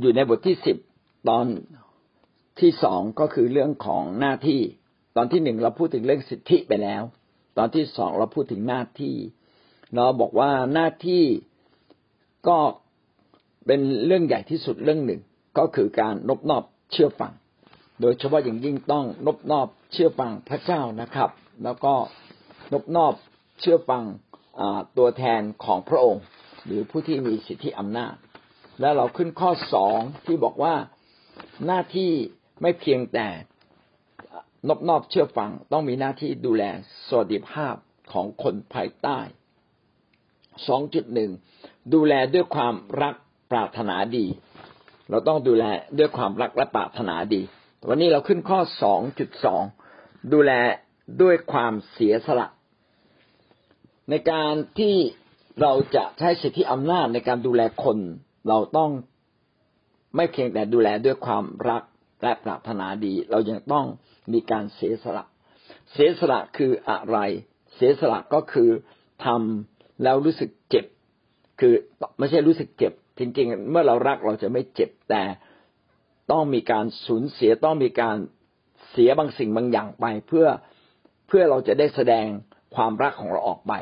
[0.00, 0.76] อยู่ในบทที่สิบ
[1.28, 1.46] ตอน
[2.60, 4.60] ที่สองก็คือเรื่องของหน้าที่
[5.16, 7.02] ตอนที่หนึ่งเราพูดถึงเรื่องสิทธิไปแล้ว
[7.58, 9.14] ตอนที่สองเราพูดถึงหน้าที่
[9.94, 11.24] เราบอกว่าหน้าที่
[12.48, 12.58] ก็
[13.66, 15.20] เป็นเรื่องใหญ่ที่สุดเรื่องหนึ่ง
[15.58, 17.32] ก็คือการนบนอบเชื่อฟัง
[18.00, 21.30] โดยเฉพาะอย่างยิ่งต้องนบนอบเชื่อฟังพระเจ้านะครับ
[21.64, 21.94] แล้วก็
[22.72, 23.14] นบนอบ
[23.60, 24.04] เชื่อฟัง
[24.98, 26.24] ตัวแทนของพระองค์
[26.64, 28.14] หรือผู้ที่มีสิทธิอำนาจ
[28.80, 30.74] แล้วเราขึ้นข้อสองที่บอกว่า
[31.66, 32.10] หน้าที่
[32.62, 33.28] ไม่เพียงแต่
[34.68, 36.64] นอบนอบเชื่อฟัง ต้องมีหน้าที่ดูแล
[37.06, 37.74] สวัสดิภาพ
[38.12, 39.18] ของคนภายใต้
[40.68, 41.30] สองจุดหนึ่ง
[41.94, 43.14] ดูแลด้วยความรัก
[43.50, 44.26] ปรารถนาดี
[45.10, 45.64] เราต้องดูแล
[45.98, 47.42] ด้วยความรักและปรารถนาดี
[47.88, 49.62] วันนี้เราขึ้นข้อสองจุดสอง
[50.32, 50.52] ดูแล
[51.22, 52.48] ด้วยความเสียสละ
[54.10, 54.96] ในการที่
[55.60, 57.98] เราจะใช้สิทธิอำนาจในการดูแลคน
[58.48, 58.90] เราต้อง
[60.16, 61.82] ไม่เพียงแต่ดูแลด้วยความรัก
[62.22, 63.86] และปรารถนาดี เรายังต้อง
[64.32, 65.24] มีการเสียสละ
[65.92, 67.18] เสียสละคืออะไร
[67.74, 68.70] เสียสละก็คือ
[69.24, 70.84] ทำแล้วรู้สึกเจ็บ
[71.60, 71.74] คือ
[72.18, 75.22] ไม่ใช่รู้สึกเจ็บ จริงๆ เมื่อเรารักเราจะไม่เจ็บแต่
[76.30, 78.16] ต้องมีการสูญเสียต้องมีการ
[78.90, 80.46] เสียบางสิ่งบางอย่างไป เพื่อ
[81.26, 82.26] เพื่อเราจะได้แสดง
[82.74, 83.72] ความรักของเราออกไป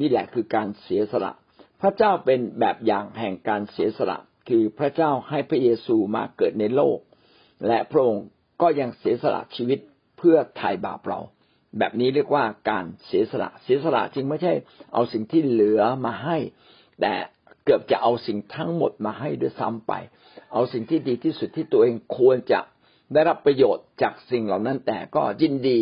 [0.00, 1.32] นี่แหละคือการเสียสละ
[1.80, 6.98] พระเจ้าเป็นแบบอย่างแห่งการเสียสละ คือพระเจ้าให้พระเยซูมาเกิดในโลก
[7.66, 8.24] และพระองค์
[8.62, 9.78] ก็ยังเสียสละชีวิต
[10.18, 11.20] เพื่อไถ่บาปเรา
[11.78, 14.52] แบบนี้เรียกว่าการเสียสละ เสียสละจึงไม่ใช่
[14.92, 16.36] เอาสิ่งที่เหลือมาให้
[17.00, 17.12] แต่
[17.64, 19.92] เกือบจะเอาสิ่งทั้งหมดมาให้ด้วยซ้ำไป
[20.52, 22.60] เอาสิ่งที่ดีที่สุดที่ตัวเองควรจะ
[23.12, 25.78] ได้รับประโยชน์จากสิ่งเหล่านั้นแต่ก็ยินดี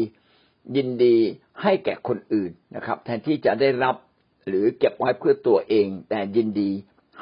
[0.76, 1.16] ยินดี
[1.62, 3.96] ให้แก่คนอื่นนะครับ แทนที่จะได้รับ
[4.48, 6.70] หรือเก็บไว้เพื่อตัวเอง แต่ยินดี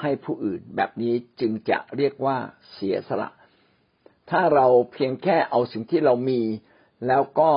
[0.00, 2.36] ให้ผู้อื่น แบบนี้จึงจะเรียกว่า
[2.72, 3.31] เสียสละ
[4.31, 6.41] ถ้าเราเพียงแค่เอาสิ่งที่เรามี
[7.06, 7.50] แล้วก็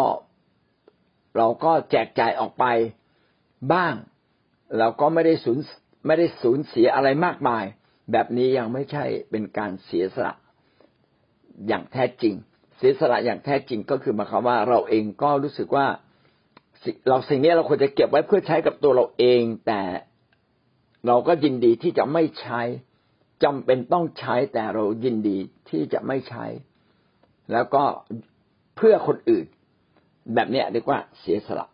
[1.37, 2.65] เราก็แจกจ่ายออกไป
[3.73, 3.93] บ้าง
[4.77, 5.59] เราก็ไม่ได้สูญ
[6.05, 7.65] ไม่ได้สูญเสียอะไรมากมาย
[8.11, 10.33] แบบนี้ยังไม่ใช่เป็นการเสียสละ
[11.67, 12.35] อย่างแท้จริง
[12.77, 15.87] เสียสละอย่างแท้จริงก็คือหมายความว่าเราเองก็รู้สึกว่า
[17.07, 19.81] เราสิ่งนี้เราควรจะเก็บไว้เพื่อใช้กับตัวเราเอง แต่
[21.07, 22.61] เราก็ยินดีที่จะไม่ใช้
[23.43, 25.37] จำเป็นต้องใช้แต่เรายินดี
[25.69, 26.45] ที่จะไม่ใช้
[27.51, 27.83] แล้วก็
[28.75, 29.45] เพื่อคนอื่น
[30.33, 31.67] แบบนี้เรียกว่าเสียสละ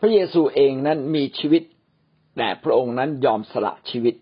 [0.00, 1.62] พระเยซูเองนั้นมีชีวิต
[2.36, 4.14] แต่พระองค์นั้นยอมสละชีวิต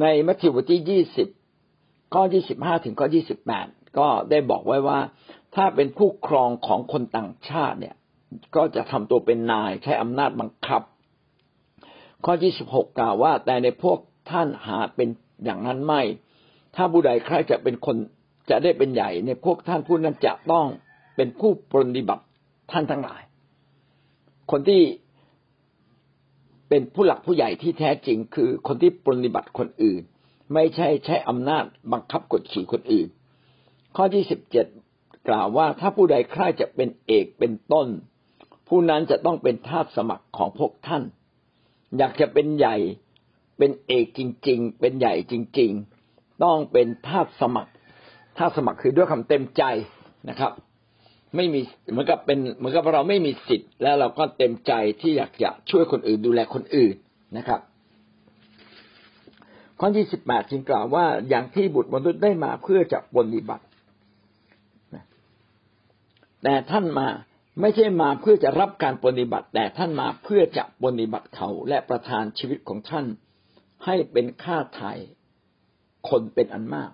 [0.00, 1.28] ในมัทธิวบทที่ยี่สิบ
[2.14, 3.66] ข้อยี่สิบห้าถึงข้อยี่สิบแปด
[3.98, 4.98] ก็ได้บอกไว้ว่า
[5.54, 7.96] ถ้าเป็นผู้ครองของคนต่างชาติเนี่ย
[8.56, 10.82] ก็จะทำตัวเป็นนายใช้อำนาจบังคับ
[12.24, 13.98] ข้อที่สิบหกกล่าวว่า แต่ในพวก
[14.30, 15.08] ท่านหาเป็น
[15.44, 16.02] อย่างนั้นไม่
[16.74, 17.96] ถ้าผู้ใดใครจะเป็นคน
[18.50, 20.66] จะได้เป็นใหญ่ ในพวกท่านผู้นั้นจะต้อง
[21.16, 22.24] เป็นผู้ปฏิบัติ
[22.72, 23.22] ท่านทั้งหลาย
[24.50, 24.82] คนที่
[26.68, 30.02] เป็นผู้หลักผู้ใหญ่ที่แท้จริงคือคนที่ปฏิบัติคนอื่น
[30.54, 33.08] ไม่ใช่ใช้อำนาจบังคับกดขี่คนอื่น
[33.96, 34.66] ข้อที่สิบเจ็ด
[35.28, 37.88] กล่าวว่าถ้าผู้ใดใครจะเป็นเอกเป็นต้น
[38.68, 41.02] ผู้นั้นจะต้องเป็นทาสสมัครของพวกท่าน
[41.98, 42.76] อยากจะเป็นใหญ่
[43.58, 45.70] เป็นเอกจริง ๆ เป็นใหญ่จริง
[46.06, 47.72] ๆ ต้องเป็นทาสสมัคร
[48.38, 49.62] ทาสสมัครคือด้วยคำเต็มใจ
[50.28, 50.52] นะครับ
[51.36, 51.60] ไม่มี
[51.90, 56.94] เหมือนกับเป็นเหมือนกับเราไม่มีสิทธิ์ แล้วเราก็เต็มใจที่อยากจะช่วยคนอื่นดูแลคนอื่น
[57.36, 57.60] นะครับ
[59.78, 63.64] ข้อที่สิบแปดจึงกล่าวว่าอย่างที่บุตรมนุษย์ได้มาเพื่อจะปฏิบัติ
[66.42, 67.08] แต่ท่านมา
[67.60, 73.06] ไม่ใช่มาเพื่อจะรับการปฏิบัติแต่ท่านมาเพื่อจะปฏิบัติเขาและประทานชีวิตของท่าน
[73.84, 74.92] ให้เป็นค่าไถ่
[76.08, 76.90] คนเป็นอันมาก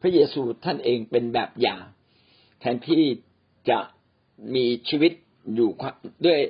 [0.00, 1.82] พระเยซูท่านเองเป็นแบบอย่าง
[2.60, 3.04] แทนที่
[3.70, 3.78] จะ
[4.54, 5.12] มีชีวิต
[5.54, 5.70] อยู่
[6.26, 6.40] ด้วย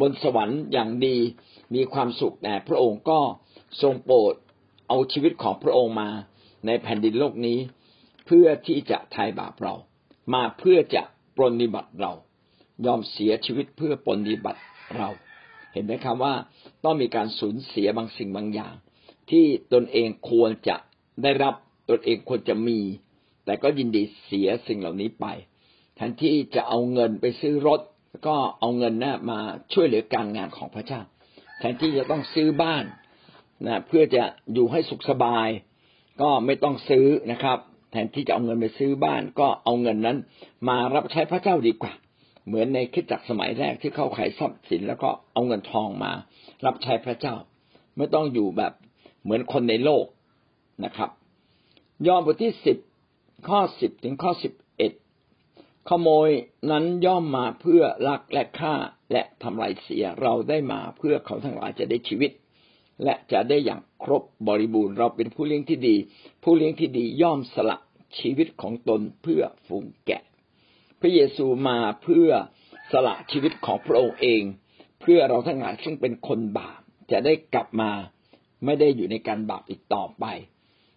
[0.00, 1.16] บนสวรรค์อย่างดี
[1.74, 3.20] มีความสุขแต่พระองค์ก็
[3.82, 4.34] ทรงโปรด
[4.88, 6.10] เอาชีวิตของพระองค์มา
[6.66, 7.58] ในแผ่นดินโลกนี้
[8.26, 9.74] เพื่อที่จะไถ่บาปเรา
[10.34, 11.02] มาเพื่อจะ
[11.36, 12.12] ปรนิบัติเรา
[12.86, 14.60] ยอมเสียชีวิตเพื่อปฏิบัติ
[14.96, 15.08] เรา
[15.72, 16.34] เห็นไหมครับว่า
[16.84, 18.74] ต้องมีการสูญเสียบางสิ่งบางอย่าง
[19.30, 20.76] ที่ตนเองควรจะ
[21.22, 21.54] ได้รับ
[21.90, 22.78] ตนเองควรจะมี
[23.44, 25.26] แต่ก็ยินดีเสียสิ่งเหล่านี้ไป
[25.96, 27.80] แทนที่จะเอาเงินไปซื้อรถ
[28.26, 29.38] ก็เอาเงินนะ่ะมา
[29.72, 31.00] ช่วยเหลือการงานของพระเจ้า
[31.58, 32.84] แทนที่จะต้องซื้อบ้าน
[33.66, 35.48] นะเพื่อจะอยู่ให้สุขสบาย
[36.20, 37.58] ก็ไม่ต้องซื้อนะครับ
[37.90, 40.18] แทนที่จะเอาเงินไปซื้อบ้าน ก็เอาเงินนั้น
[40.68, 41.92] มารับใช้พระเจ้าดีกว่า
[42.46, 46.12] เหมือนในคิดจักสมัยแรกที่เข้าขายทรัพย์สินแล้วก็เอาเงินทองมา
[46.64, 47.34] รับใช้พระเจ้า
[47.96, 48.72] ไม่ต้องอยู่แบบ
[49.22, 50.04] เหมือนคนในโลก
[50.84, 51.10] นะครับ
[52.06, 52.76] ยอห์นบทที่สิบ
[53.48, 54.92] ข้อสิบถึงข้อสิบเอ็ด
[55.88, 56.30] ขโมย
[56.70, 58.74] นั้นย่อมมาเพื่อลักและฆ่า
[59.12, 62.30] และทำลายเสียเราได้มาเพื่อเขาทั้งหลายจะได้ชีวิต
[63.04, 65.96] และจะได้อย่างครบบริบูรณ์เราเป็นผู้เลี้ยงที่ดี
[66.42, 67.78] ผู้เลี้ยงที่ดีย่อมสละ
[68.18, 70.22] ชีวิตของตนเพื่อฝูงแกะ
[71.02, 72.28] พระเยซูมาเพื่อ
[72.92, 74.42] สละชีวิตของพระองค์เอง
[75.00, 77.90] เพื่อเราทั้งหลายซึ่งเป็นคนบาปจะได้กลับมา
[78.64, 80.24] ไม่ได้อยู่ในการบาปอีกต่อไป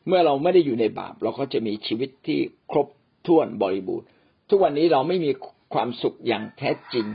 [0.07, 2.39] เมื่อเราไม่ได้อยู่ในบาป เราก็จะมีชีวิตที่
[2.71, 2.87] ครบ
[3.25, 4.07] ถ้วนบริบูรณ์
[4.49, 5.31] ทุกวันนี้เราไม่มี
[5.73, 7.05] ความสุขอย่างแท้จริง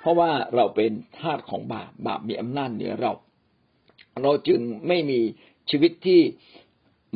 [0.00, 3.12] เพราะว่าเราเป็นทาสของบาปบาปมีอำนาจเหนือเรา
[4.22, 5.20] เราจึงไม่มี
[5.70, 6.20] ชีวิตที่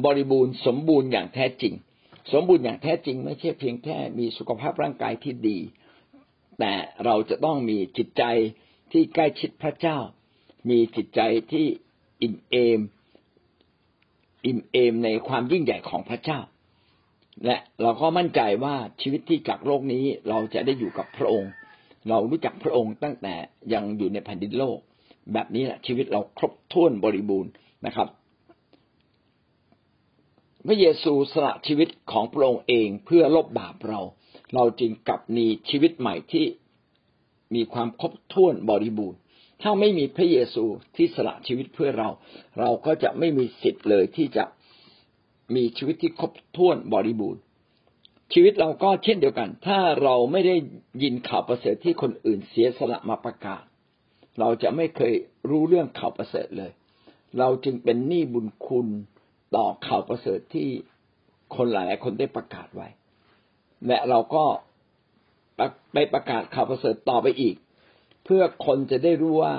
[0.05, 1.75] บริบูรณ์สมบูรณ์อย่างแท้จริง
[2.33, 5.59] สมบูรณ์อย่างแท้จริงไม่ใช่เพียงแค่มีสุขภาพร่างกายที่ดี
[6.59, 8.23] แต่เราจะต้องมีจิตใจ
[8.93, 9.99] ที่ใกล้ชิดพระเจ้า
[10.71, 11.21] มีจิตใจ
[11.53, 11.67] ที่
[12.23, 12.81] อิ่มเอม
[14.47, 16.41] อิ่มเอมในความยิ่งใหญ่ของพระเจ้า
[17.45, 21.51] และเราก็มั่นใจว่าชีวิตที่จากโลกนี้เราจะได้อยู่กับพระองค์
[22.09, 23.35] เรารู้จักพระองค์ตั้งแต่
[23.73, 24.79] ยังอยู่ในแผ่นดินโลก
[25.33, 27.51] แบบนี้แหละชีวิตเราครบถ้วนบริบูรณ์
[27.87, 28.09] นะครับ
[30.71, 34.01] พระเยซูสละชีวิตของพระองค์เองเพื่อลบบาปเรา
[34.55, 36.45] เราจึงกลับมีชีวิตใหม่ที่
[37.55, 39.19] มีความครบถ้วนบริบูรณ์
[39.63, 40.65] ถ้าไม่มีพระเยซู
[40.97, 42.09] ที่สละชีวิตเพื่อเรา
[42.59, 44.45] เราก็จะไม่มีสิทธิ์เลยที่จะ
[45.55, 47.41] มีชีวิตที่ครบถ้วนบริบูรณ์
[48.33, 50.57] ชีวิตเราก็เช่นเดียวกัน ถ้าเราไม่ได้
[51.03, 53.63] ยินข่าวประเสริฐที่คนอื่นเสียสละมาประกาศ
[54.41, 55.15] เราจะไม่เคย
[55.49, 56.73] รู้เรื่องข่าวประเสริฐเลย
[57.39, 58.89] เราจึงเป็นหนี้บุญคุณ
[59.57, 60.69] ต่อข่าวประเสริฐที่
[61.57, 62.89] คนหลายๆคนได้ประกาศไว้
[63.87, 64.45] และเราก็
[65.93, 67.57] ไปประกาศข่าวประเสริฐต่อไปอีก
[68.25, 69.55] เพื่อคนจะได้รู้ว่า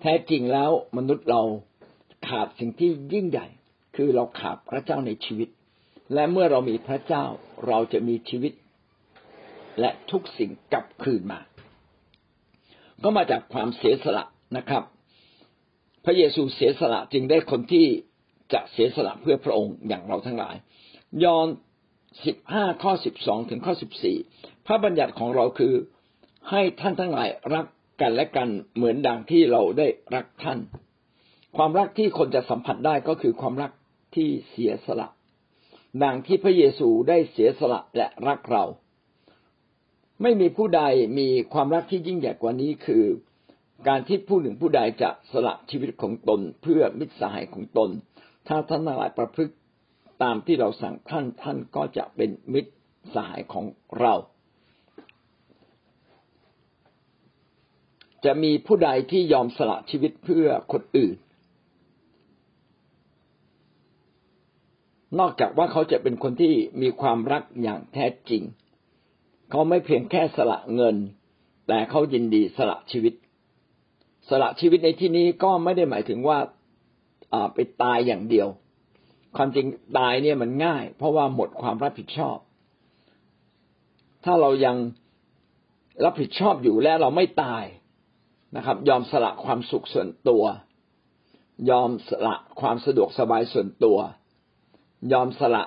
[0.00, 1.42] แท้จริงแล้วมนุษย์เรา
[2.28, 3.46] ขาดสิ่งที่ยิ่งใหญ่
[3.96, 5.48] คือเราขาดพระเจ้าในชีวิต
[6.14, 7.24] และเมื่อเรามีพระเจ้า
[7.66, 8.52] เราจะมีชีวิต
[9.80, 11.40] และทุกสิ่งกลับคืนมา
[13.02, 14.24] ก็มาจากความเสียสละ
[14.56, 14.82] นะครับ
[16.04, 17.86] พระเยซูเสียสละจึงได้คนที่
[18.52, 20.54] จะเสียสละเพื่อพระองค์อย่างเราทั้งหลาย
[21.24, 21.48] ยอห์น
[22.26, 24.16] สิบห้าข้อสิบสองถึงข้อสิบสี่
[24.66, 25.74] พระบัญญัติของเราคือ
[26.50, 27.66] ให้ท่านทั้งหลายรัก
[28.00, 30.58] กันและกันเหมือนดังที่เราได้รักท่าน
[31.56, 33.72] ความรักที่คนจะสัมผัสได้ก็คือความรัก
[34.14, 35.08] ที่เสียสละ
[36.02, 38.64] ดังที่พระเยซูได้เสียสละและรักเรา
[40.22, 40.82] ไม่มีผู้ใด
[41.18, 43.04] มีความรักที่ยิ่งใหญ่กว่านี้คือ
[43.88, 47.90] การที่ผู้หนึ่งผู้ใดจะสละชีวิตของตนเพื่อมิตรสหายของตน
[48.48, 49.54] ถ้าท่านหลายประพฤติ
[50.22, 52.72] ตามที่เราสั่งท่านท่านก็จะเป็นมิตร
[53.14, 53.64] สหายของ
[54.00, 54.14] เรา
[58.24, 61.16] จะมีผู้ใดที่ยอมสละชีวิตเพื่อคนอื่น
[65.18, 68.42] นอกจากว่าเขาจะเป็นคนที่มีความรักอย่างแท้จริง
[69.50, 70.96] เขาไม่เพียงแค่สละเงิน
[71.68, 73.14] แต่เขายินดีสละชีวิต
[74.28, 76.38] สละชีวิตในที่นี้ก็ไม่ได้หมายถึงว่า
[77.54, 78.48] ไปตายอย่างเดียว
[79.36, 79.66] ความจริง
[79.98, 82.36] ตายเนี่ยมันง่าย เพราะว่าหมดความรับผิดชอบ
[84.24, 84.76] ถ้าเรายัง
[86.04, 87.64] รับผิดชอบอยู่และเราไม่ตาย
[88.56, 90.44] นะครับ ยอมสละความสุขส่วนตัว
[91.70, 93.98] ยอมสละความสะดวกสบายส่วนตัว
[95.12, 95.64] ยอมสละ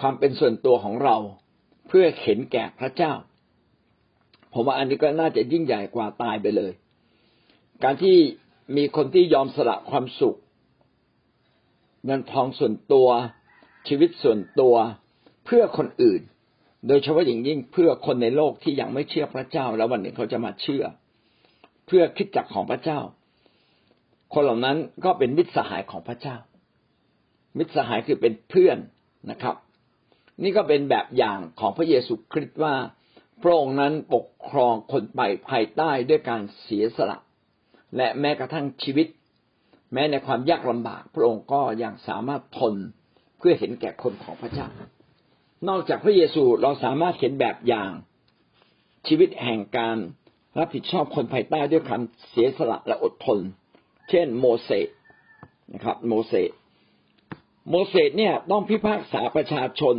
[0.00, 1.16] ความเป็นส่วนตัวของเรา
[1.88, 3.12] เพื่อเข็นแก่พระเจ้า
[4.52, 6.72] ผมว่าอันนี้ก็น่าจะยิ่งใหญ่กว่าตายไปเลย
[7.82, 8.16] การที่
[8.76, 10.38] มีคนที่ยอมสละความสุข
[12.04, 13.08] เงินทองส่วนตัว
[13.88, 14.74] ชีวิตส่วนตัว
[15.44, 16.20] เพื่อคนอื่น
[16.86, 20.84] โดยเฉพาะอย่างยิ่งเพื่อคนในโลกที่ยังไม่เชื่อพระเจ้า แล้ววันหนึ่งเขาจะมาเชื่อ
[21.86, 23.00] เพื่อคิดจักของพระเจ้า
[24.32, 26.36] คนเหล่านั้นก็เป็นมิตรสหายของพระเจ้า
[27.58, 28.78] มิตรสหายคือเป็นเพื่อน
[29.30, 29.56] นะครับ
[30.42, 32.74] นี่ก็เป็นแบบอย่างของพระเยซูคริสต์ว่า
[33.42, 37.18] พระองค์นั้นปกครองคนไปภายใต้ด้วยการเสียสละ
[37.96, 39.06] และแม้กระทั่งชีวิต
[39.92, 42.74] แม้ในความยากลำบาก พระองค์ก็ยังสามารถทน
[43.38, 44.68] เพื่อเห็นแก่คนของพระเจ้า
[45.68, 47.90] นอกจากพระเยซูเราสามารถเห็นแบบอย่าง
[49.06, 49.96] ชีวิตแห่งการ
[50.58, 53.38] รับผิดชอบคนภายใต้ด้วยคำเสียสละและอดทน
[54.10, 54.88] เช่น โมเสส
[55.72, 56.50] นะครับ โมเสส
[57.70, 59.96] โมเสสเนี่ยต้องพิพากษาประชาชน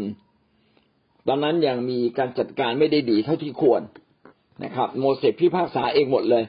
[1.27, 3.81] ตอนนั้นยังมีการจัดการไม่ได้ดีเท่าที่ควร
[4.63, 6.43] นะครับ โมเสสพิพากษาเองหมดเลย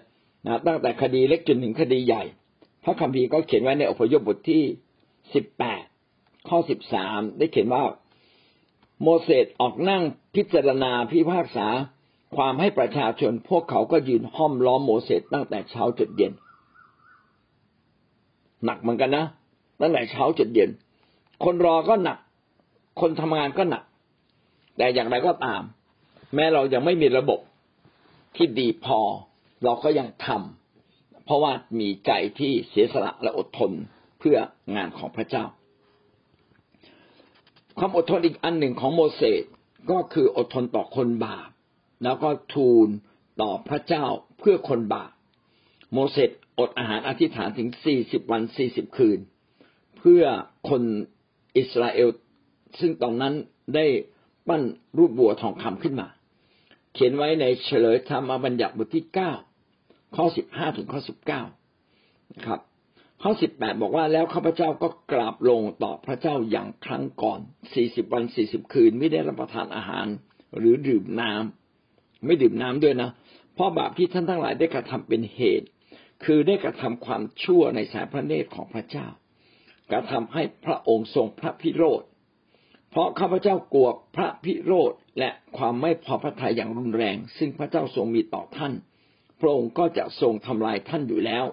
[0.46, 2.22] นะตั้งแต่คดีเล็กจนถึงคดีใหญ่
[2.84, 4.62] พระคัมภีร์ก็เขียนไว้ในอพยพบทที่
[5.34, 5.82] สิบแปด
[6.48, 7.82] ข้อสิบสามได้เขียนว่า
[9.02, 10.02] โมเสสออกนั่ง
[10.34, 11.66] พิจารณาพิพากษา
[12.36, 16.32] ความให้ประชาชนพวกเขาก็ยืนห้อมล้อมโมเสสตั้งแต่เช้าจนเย็น
[18.64, 19.24] หนักเหมือนกันนะ
[19.80, 20.70] ตั้งแต่เช้าจนเย็น
[21.44, 22.18] คนรอก็หนัก
[23.00, 23.82] คนทำงานก็หนัก
[24.76, 25.62] แต่อย่างไรก็ตาม
[26.34, 27.40] แม้เรายังไม่มีระบบ
[28.36, 29.00] ที่ดีพอ
[29.64, 33.72] เราก็ยังทำเพราะว่ามีใจที่เสียสละและอดทน
[34.18, 34.36] เพื่อ
[34.76, 35.44] งานของพระเจ้า
[37.78, 39.42] ความอดทนอีกอันหนึ่งของโมเสส
[39.90, 41.48] ก็คืออดทนต่อคนบาป
[42.04, 42.88] แล้วก็ทูล
[43.40, 44.04] ต่อพระเจ้า
[44.38, 45.12] เพื่อคนบาป
[45.92, 49.18] โมเสสอดอาหารอธิษฐานถึงสี่สิบวันสี่สิบคืน
[49.98, 50.22] เพื่อ
[50.68, 50.82] คน
[51.56, 52.08] อิสราเอล
[52.80, 53.34] ซึ่งตอนนั้น
[53.74, 53.86] ได้
[54.48, 54.62] ปั้น
[54.98, 56.08] รูปบัวทองคำขึ้นมา
[56.92, 59.32] เขียนไว้ในเฉลยธรรมบัญญัติบทที่เก้า
[60.16, 61.42] ข้อสิบห้าถึงข้อสิบเก้า
[62.34, 62.60] นะครับ
[63.22, 67.40] ข้อสิบแปดบอกว่าแล้วข้าพเจ้าก็กราบลงต่อพระเจ้าอย่างครั้งก่อน
[67.74, 70.06] สี่สิบวันสี่สิบคืนไม่ได้รับประทานอาหาร
[70.56, 73.10] หรือดื่มน้ำไม่ดื่มน้ำด้วยนะ
[73.54, 75.68] เพราะบาปที่ท่านทั้งหลายได้กระทำเป็นเหตุ
[76.24, 79.06] คือได้กระทำความชั่วในสายพระเนตรของพระเจ้า
[79.90, 82.02] กระทำให้พระองค์ทรงพระพิโรธ
[82.90, 88.72] เพราะข้าพเจ้ากลัวพระพิโรธและความไม่พอพระทัยอย่างรุนแรง ซึ่งพระเจ้าทรงมีต่อท่าน
[89.40, 91.44] พระองค์ก็จะทรงทำลายท่านอยู่แล้ว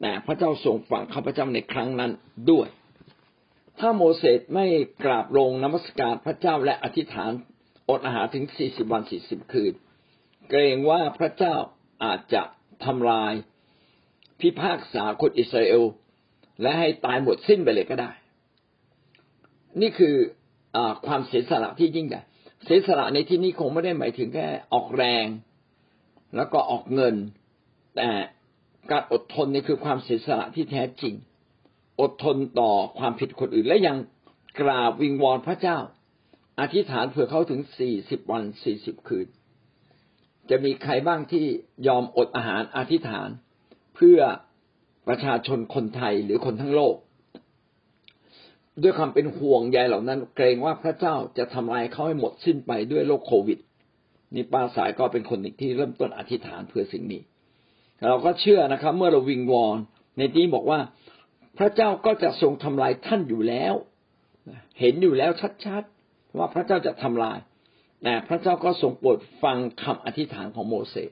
[0.00, 2.10] แต่พระเจ้าทรงฝังข้าพเจ้าในครั้งนั้น
[2.50, 2.68] ด้วย
[3.80, 4.66] ถ้าโมเสสไม่
[5.04, 7.32] กราบลงนมัสการพระเจ้าและอธิษฐาน
[7.90, 9.72] อดอาหารถึงสี่สิบวันสี่สิบคืน
[10.50, 11.54] เกรงว่าพระเจ้า
[12.04, 12.42] อาจจะ
[12.84, 13.32] ทำลาย
[14.40, 15.84] พิพากษาคนอิสราเอล
[16.62, 18.10] และให้ตายหมดสิ้นไปเลยก็ได้
[19.80, 20.14] นี่คือ
[20.76, 22.22] อความเสียสละที่ยิ่งใหญ่
[22.64, 25.24] เสียสละในที่นี้คงไม่ได้หมายถึงแค่ออกแรง
[26.36, 27.14] แล้วก็ออกเงิน
[27.96, 28.08] แต่
[28.90, 31.14] การอดทนนี่คือความเสียสละที่แท้จริง
[32.00, 33.96] อดทนต่อความผิดคนอื่น และยัง
[34.60, 35.78] กราบวิงวอนพระเจ้า
[36.60, 39.26] อธิษฐานเผื่อเขาถึงสี่สิบวันสี่สิบคืน
[40.50, 41.44] จะมีใครบ้างที่
[41.86, 43.28] ยอมอดอาหารอธิษฐาน
[43.96, 44.18] เพื่อ
[45.08, 46.96] ประชาชนคนไทยหรือคนทั้งโลก
[48.82, 53.58] ด้วยความเป็นห่วงใยเหล่านั้น เกรงว่าพระเจ้าจะทำลายเขาให้หมดสิ้นไปด้วยโรคโควิด
[54.34, 57.22] นี่ป้าสายก็เป็นคนที่เริ่มต้นอธิษฐานเพื่อสิ่งนี้
[58.08, 59.76] เราก็เชื่อนะครับ เมื่อเราวิงวอน
[60.18, 60.80] ในที่บอกว่า
[61.58, 63.74] พระเจ้าก็จะทรงทำลายท่านอยู่แล้ว
[64.80, 65.30] เห็นอยู่แล้ว
[65.64, 67.38] ชัดๆว่าพระเจ้าจะทำลาย
[68.02, 71.10] แต่พระเจ้าก็ทรงโปรดฟังคำอธิษฐานของโมเสส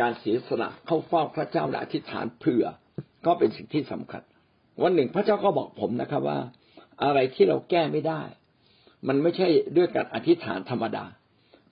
[0.00, 2.64] การเสียสละเข้าเฝ้าพระเจ้าและอธิษฐานเผื่อ
[3.26, 4.22] ก็เป็นสิ่งที่สำคัญ
[4.82, 6.38] วันหนึ่งพระเจ้าก็บอกผมนะครับว่า
[7.04, 8.22] อะไรที่เราแก้ไม่ได้
[9.08, 11.04] มันไม่ใช่ด้วยการอธิษฐานธรรมดา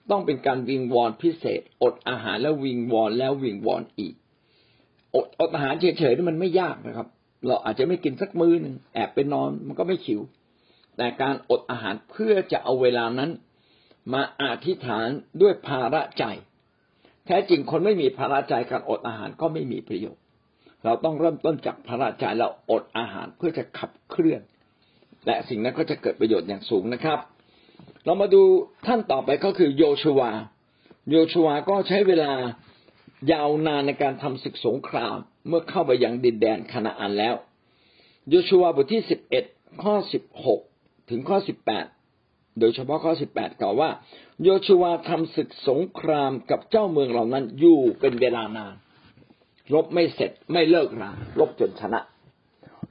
[0.09, 4.13] ต้องเป็นการวิงวอนพิเศษ อดอาหารแล้ววิงวอนแล้ววิงวอนอีก
[5.15, 7.07] อดอดอาหารเฉยๆนี่มันไม่ยากนะครับ
[7.47, 10.21] เราอาจจะไม่กินสักมื้อหนึ่งแอบไปนอนมันก็ไม่ขิว
[10.97, 13.31] แต่การอดอาหารเพื่อจะเอาเวลานั้น
[14.13, 15.07] มาอธิษฐาน
[15.41, 16.23] ด้วยภาระใจ
[17.25, 20.21] แท้จริงคนไม่มีภาระใจการอดอาหารก็ไม่มีประโยชน์
[20.83, 24.41] เราต้องเริ่มต้นจากภาระใจเราอดอาหารเพื่อจะขับเคลื่อน
[25.25, 27.19] และสิ่งนั้นก็จะเกิดประโยชน์อย่างสูงนะครับ
[28.05, 28.43] เรามาดู
[28.85, 30.31] ท่านต่อไปก็คือโยชวา
[31.09, 32.31] โยชวาก็ใช้เวลา
[33.31, 35.17] ยาวนานในการทำศึกสงคราม
[35.47, 37.35] เมื่อเข้าไปยังดินแดนคณาอันแล้ว
[38.29, 39.43] โยชวาบทที่สิบเอ็ด
[39.83, 40.61] ข้อสิบหก
[41.09, 41.85] ถึงข้อสิบแปด
[42.59, 43.89] โดยเฉพาะข้อสิบแปดกล่าวว่า
[44.43, 48.75] โยชูวาทำศึกสงครามกับเจ้าเมืองเหล่านั้นอยู่เป็นเวลานาน
[49.73, 51.99] รบไม่เสร็จไม่เลิกรารบจนชนะ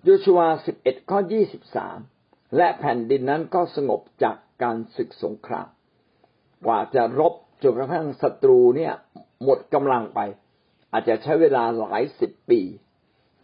[0.05, 1.99] โยชูวาสิบเอ็ดข้อยี่สิบสาม
[2.57, 5.69] และแผ่นดินนั้นก็สงบจาก การศึกสงคราม
[6.67, 8.93] กว่าจะรบจนกระทั่งศัตรูเนี่ย
[9.45, 10.21] หมดกำลังไป
[10.93, 12.61] อาจจะใช้เวลาหลายสิบปี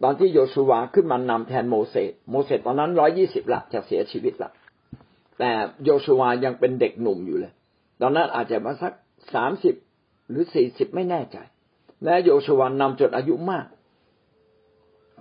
[0.03, 4.51] ตอนที่โยชูวาขึ้นมานำแทนโมเสสโมเสสตอนนั้นร้อยี่สิบละจะเสียชีวิตละ
[5.39, 5.49] แต่
[5.85, 7.53] โยชูวายังเป็นเด็กหนุ่มอยู่เลย
[8.01, 8.93] ตอนนั้นอาจจะมาสัก
[9.33, 9.75] สามสิบ
[10.29, 11.37] หรือสี่สิบไม่แน่ใจ
[12.03, 13.65] และโยชูวานำจนอายุมาก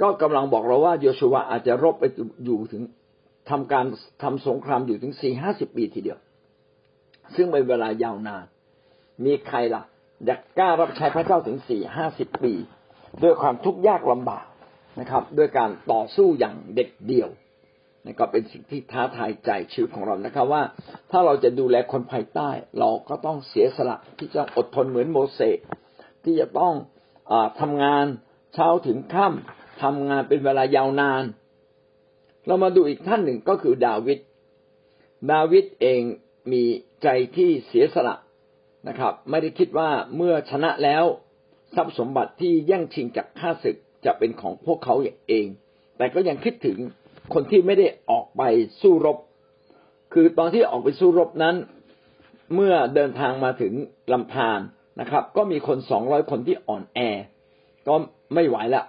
[0.03, 2.05] ก็กำลังบอกเราว่าโยชูวาอาจจะรบไป
[2.45, 2.83] อยู่ถึง
[3.51, 3.87] ทำการ
[4.23, 6.19] ทำสงครามอยู่ถึงสี่ห้าสิบปีทีเดียว
[7.35, 8.45] ซึ่งเป็นเวลายาวนาน
[9.25, 9.83] มีใครล่ะ
[10.25, 12.53] อยากกล้ารับใช้พระเจ้าถึงสี่ห้าสิบปี
[13.23, 14.47] ด้วยความทุกข์ยากลำบาก
[15.01, 17.29] นะครับ ด้วยการต่อสู้อย่างเด็กเดียว
[18.05, 20.63] นี่ก็เป็นสิ่งที่ท้าทายใจชีวิตของเรานะครับ ว่า
[21.11, 25.59] ถ้าเราจะดูแลคนภายใต้ เราก็ต้องเสียสละที่จะอดทนเหมือนโมเสส
[26.25, 26.75] ที่จะต้อง
[27.31, 28.05] อทำงาน
[28.55, 31.23] เช้าถึงค่ำทำงานเป็นเวลายาวนาน
[32.47, 34.19] เรามาดูอีกท่านหนึ่งก็คือดาวิด
[35.33, 36.03] ดาวิดเอง
[36.53, 36.63] มี
[37.03, 38.17] ใจที่เสียสละ
[38.89, 41.05] นะครับ ไม่ได้คิดว่าเมื่อชนะแล้ว
[41.75, 44.95] ทรัพย์สมบัติที่แย่งชิงจากข้าศึกจะเป็นของพวกเขา
[45.29, 45.47] เอง
[45.97, 46.79] แต่ก็ยังคิดถึง
[47.35, 48.43] คนที่ไม่ได้ออกไป
[48.83, 49.19] สู้รบ
[50.13, 51.57] คือตอนที่ออกไปสู้รบนั้น
[52.55, 53.73] เมื่อเดินทางมาถึง
[54.13, 54.61] ลำธาร
[55.01, 56.99] นะครับ ก็มีคนสองร้อยคนที่อ่อนแอ
[57.89, 57.95] ก็
[58.35, 58.85] ไม่ไหวละ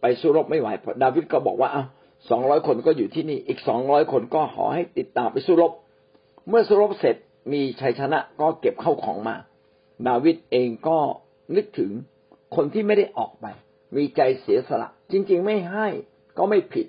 [0.00, 0.68] ไปสู้รบไม่ไหว
[1.02, 1.82] ดาวิดก็บอกว่าเอา
[2.30, 5.72] สองร้อยคนก็อยู่ที่นี่อีกสองร้อยคนก็ขอให้ติดตามไปสู้รบ
[6.48, 7.16] เมื่อสู้รบเสร็จ
[7.52, 9.36] มีชัยชนะก็เก็บเข้าของมา
[10.08, 10.98] ดาวิดเองก็
[11.56, 11.90] นึกถึง
[12.56, 13.46] คนที่ไม่ได้ออกไป
[13.96, 15.86] มีใจเสียสละ จริง ๆ ไม่ให้
[16.38, 16.86] ก็ไม่ผิด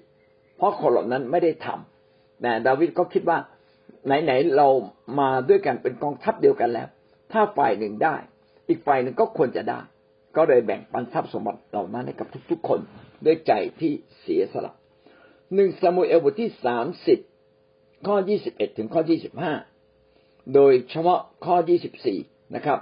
[0.57, 3.37] เพราะคนเหล่านั้นไม่ได้ทำแต่ดาวิดก็คิดว่า
[4.05, 4.67] ไหนๆเรา
[5.19, 6.87] มาด้วยกันเป็นกองทัพเดียวกันแล้ว
[7.31, 8.15] ถ้าฝ่ายหนึ่งได้
[8.69, 9.79] อีกฝ่ายหนึ่งก็ควรจะได้
[10.35, 12.79] ก็เลยแบ่งปันทรัพย์สมบัติเหล่านั้นให้กับทุก ๆ คน
[13.25, 14.73] ด้วยใจที่เสียสละ
[15.55, 17.19] หนึ่งซามูเอลบทที่สามสิบ
[18.07, 19.53] ข้อยี่สิบเอ็ดถึงข้อยี่สิบห้า
[20.53, 22.19] โดยเฉพาะข้อยี่สิบสี่
[22.55, 22.79] นะครับ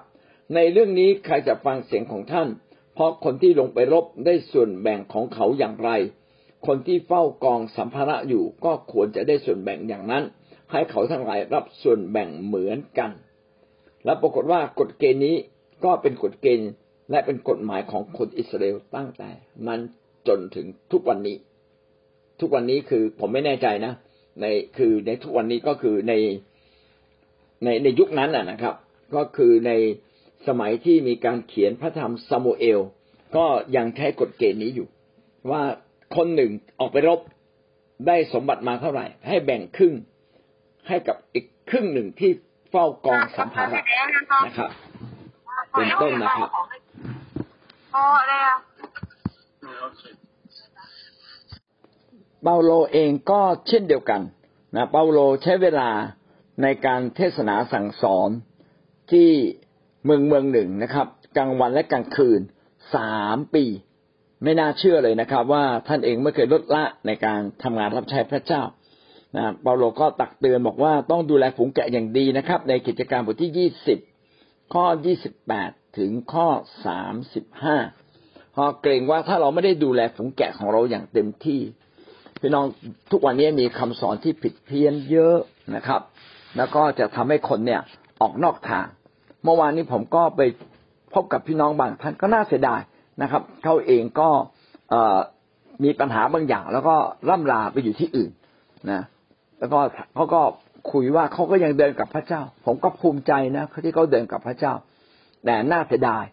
[0.55, 2.47] ในเรื่องนี้ใครจะฟังเสียงของท่าน
[2.93, 5.89] เพราะคนที่ลงไปรบได้ส่วนแบ่งของเขาอย่างไร
[6.67, 10.23] คนที่เฝ้ากองสัมภาระอยู่ก็ควรจะได้ส่วนแบ่งอย่างนั้น
[10.71, 13.11] ให้เขาทั้งหลายรับส่วนแบ่งเหมือนกัน
[14.05, 15.35] และปรากฏว่ากฎเกณฑ์นี้
[15.83, 16.71] ก็เป็นกฎเกณฑ์
[17.11, 19.29] และเป็นกฎหมายของคนอิสราเอลตั้งแต่
[19.67, 19.81] นั้น
[20.27, 21.35] จนถึงทุกวันนี้
[22.41, 23.93] ทุกวันนี้คือผมไม่แน่ใจนะ
[24.41, 24.45] ใน
[24.77, 26.13] คือในทุกวันนี้ก็คือใน
[27.63, 28.75] ในในยุคนั้นนะครับ
[29.15, 29.71] ก็คือใน
[30.48, 32.79] สมัยที่มีการเขียนพระธรรมซามูเอล
[33.36, 33.45] ก็
[33.75, 34.88] ยังใช้กฎเกณฑ์นี้อยู่
[35.51, 35.62] ว่า
[36.15, 37.19] คนหนึ่งออกไปรบ
[38.07, 39.93] ได้สมบัติมาเท่าไหร่ ให้แบ่งครึ่ง
[40.88, 42.31] ให้กับอีกครึ่งหนึ่งที่
[42.69, 43.81] เฝ้ากองสัมภาระ
[44.45, 44.69] นะครับ
[45.71, 46.50] เป็นต้นนะครับ
[52.43, 54.21] เปาโลเองก็เช่นเดียวกัน
[54.75, 55.89] นะเปาโลใช้เวลา
[56.62, 58.29] ในการเทศนาสั่งสอน
[59.12, 59.29] ที่
[60.05, 61.07] เมืองเมืองหนึ่งนะครับ
[61.38, 62.41] กลางวันและกลางคืน
[62.95, 63.65] สามปี
[64.43, 68.63] ไม่น่าเชื่อเลยนะครับ ว่าท่านเองไม่เคยลดละในการทำงานรับใช้พระเจ้า
[69.38, 74.00] นะเปาโลก็ตักเตือนบอกว่าต้องดูแลฝูงแกะอย่างดีนะครับ ในกิจการบทที่ยี่สิบ
[74.74, 76.48] ข้อยี่สิบแปดถึงข้อ
[76.86, 77.77] สามสิบห้า
[78.55, 81.62] พอเกรงว่าถ้าเราไม่ได้ดูแลฝูงแกะของเราอย่างเต็มที่
[82.43, 82.65] พี่น้อง
[83.11, 85.37] ทุกวันนี้มีคำสอนที่ผิดเพี้ยนเยอะ
[85.75, 86.01] นะครับ
[86.57, 87.81] แล้วก็จะทำให้คนเนี่ย
[88.21, 88.85] ออกนอกทาง
[89.43, 90.41] เมื่อวานนี้ผมก็ไป
[91.13, 92.81] พบกับพี่น้องบางท่านก็น่าเสียดาย
[93.21, 94.29] นะครับเขาเองก็
[95.83, 96.95] มีปัญหาบางอย่าง แล้วก็
[97.29, 98.31] ร่ำลาไปอยู่ที่อื่น
[98.91, 99.01] นะ
[99.59, 99.79] แล้วก็
[100.15, 100.41] เขาก็
[100.91, 104.73] คุยว่าเขาก็ยังเดินกับพระเจ้า ผมก็ภูมิใจนะที่เขาเดินกับพระเจ้า
[105.45, 106.23] แต่น่าเสียดาย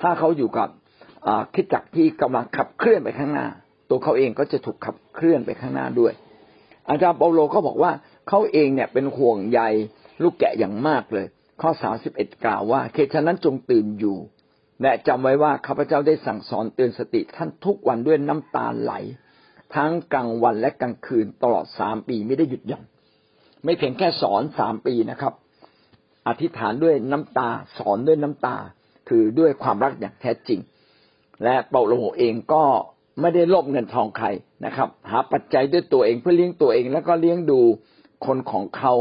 [0.00, 0.68] ถ้าเขาอยู่กับ
[1.54, 3.46] คิดจักที่กำลังขับเคลื่อนไปข้างหน้า
[3.88, 6.12] ตัวเขาเองก็จะถูกขับเคลื่อนไปข้างหน้าด้วย
[6.88, 7.92] อาจารย์เปาโลก็บอกว่า
[8.28, 9.60] เขาเองเนี่ยเป็นห่วงใย
[10.22, 11.26] ลูกแกะอย่างมากเลย
[11.60, 14.16] ข้อสาสิบเอ็ดกล่าวว่าเคฉะนั้นจงตื่นอยู่
[14.82, 18.92] และจำไว้ว่าข้าพเจ้าได้สั่งสอนเตือนสติท่านทุกวันด้วยน้ำตาไหล
[19.74, 22.84] ทั้งกลางวันและกลางคืนตลอดสามปีไม่ได้หยุดหย่อน
[23.64, 25.32] ไม่เพียงแค่สอนสามปีนะครับ
[26.28, 27.48] อธิษฐานด้วยน้ำตา
[27.78, 28.56] สอนด้วยน้ำตา
[29.08, 30.60] คือด้วยความรักอย่างแท้จริง
[31.44, 32.64] และเปาโลเองก็
[33.20, 34.26] ไม่ได้ลบเงินทองใคร
[34.64, 37.60] นะครับ หาปัจจัยด้วยตัวเองเพื่อเลี้ยงตัวเอง แล้วก็เลี้ยงดู
[38.26, 38.94] คนของเขา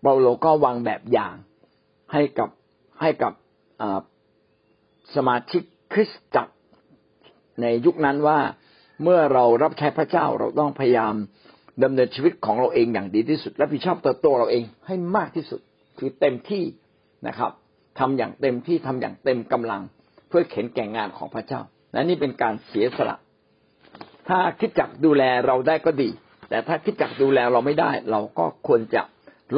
[0.00, 1.34] เปาโลก็วางแบบอย่าง
[2.12, 2.48] ให้กับ
[3.00, 3.32] ให้กับ
[5.14, 6.54] สมาชิกคริสตจักร
[7.60, 8.38] ในยุคนั้นว่า
[9.02, 11.14] เมื่อเรารับใช้พระเจ้าเราต้องพยายาม
[11.84, 15.60] ดำเนินชีวิตของเราเองอย่างดีที่สุดและผิดชอบเติบโตเราเองให้มากที่สุด
[15.98, 16.64] คือเต็มที่
[17.26, 17.52] นะครับ
[17.98, 19.82] ทำอย่างเต็มที่ทำอย่างเต็มกำลัง
[20.28, 21.60] เพื่อเข็นแก่งงานของพระเจ้า
[21.92, 23.16] และนี่เป็นการเสียสละ
[24.28, 26.10] ถ้าคิดจักดูแลเราได้ก็ดี
[26.48, 29.02] แต่ถ้าคิดจักดูแลเราไม่ได้ เราก็ควรจะ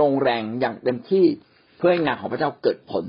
[0.00, 1.26] ลงแรงอย่างเต็มที่
[1.76, 3.04] เพื่อให้งานของพระเจ้าเกิดผล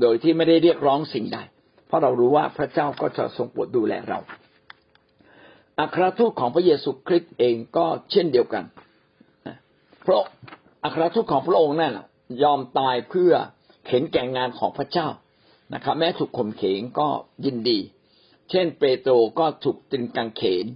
[0.00, 1.38] โดยที่ไม่ได้เรียกร้องสิ่งใด
[1.86, 4.18] เพราะเรารู้ว่าพระเจ้าก็จะทรงโปรดดูแลเรา
[5.80, 8.64] อัครทูตของพระเยซูคริสต์เองก็เช่นเดียวกัน
[10.02, 10.22] เพราะ
[10.84, 11.92] อัครทูตของพระองค์นั้น
[12.42, 13.32] ยอมตายเพื่อ
[13.86, 15.08] เห็นแก่งานของพระเจ้า
[15.74, 17.08] นะครับ แม้ถูกข่มเหงก็
[17.44, 17.78] ยินดี
[18.50, 20.66] เช่น เปโตรก็ถูกตรึงกางเขน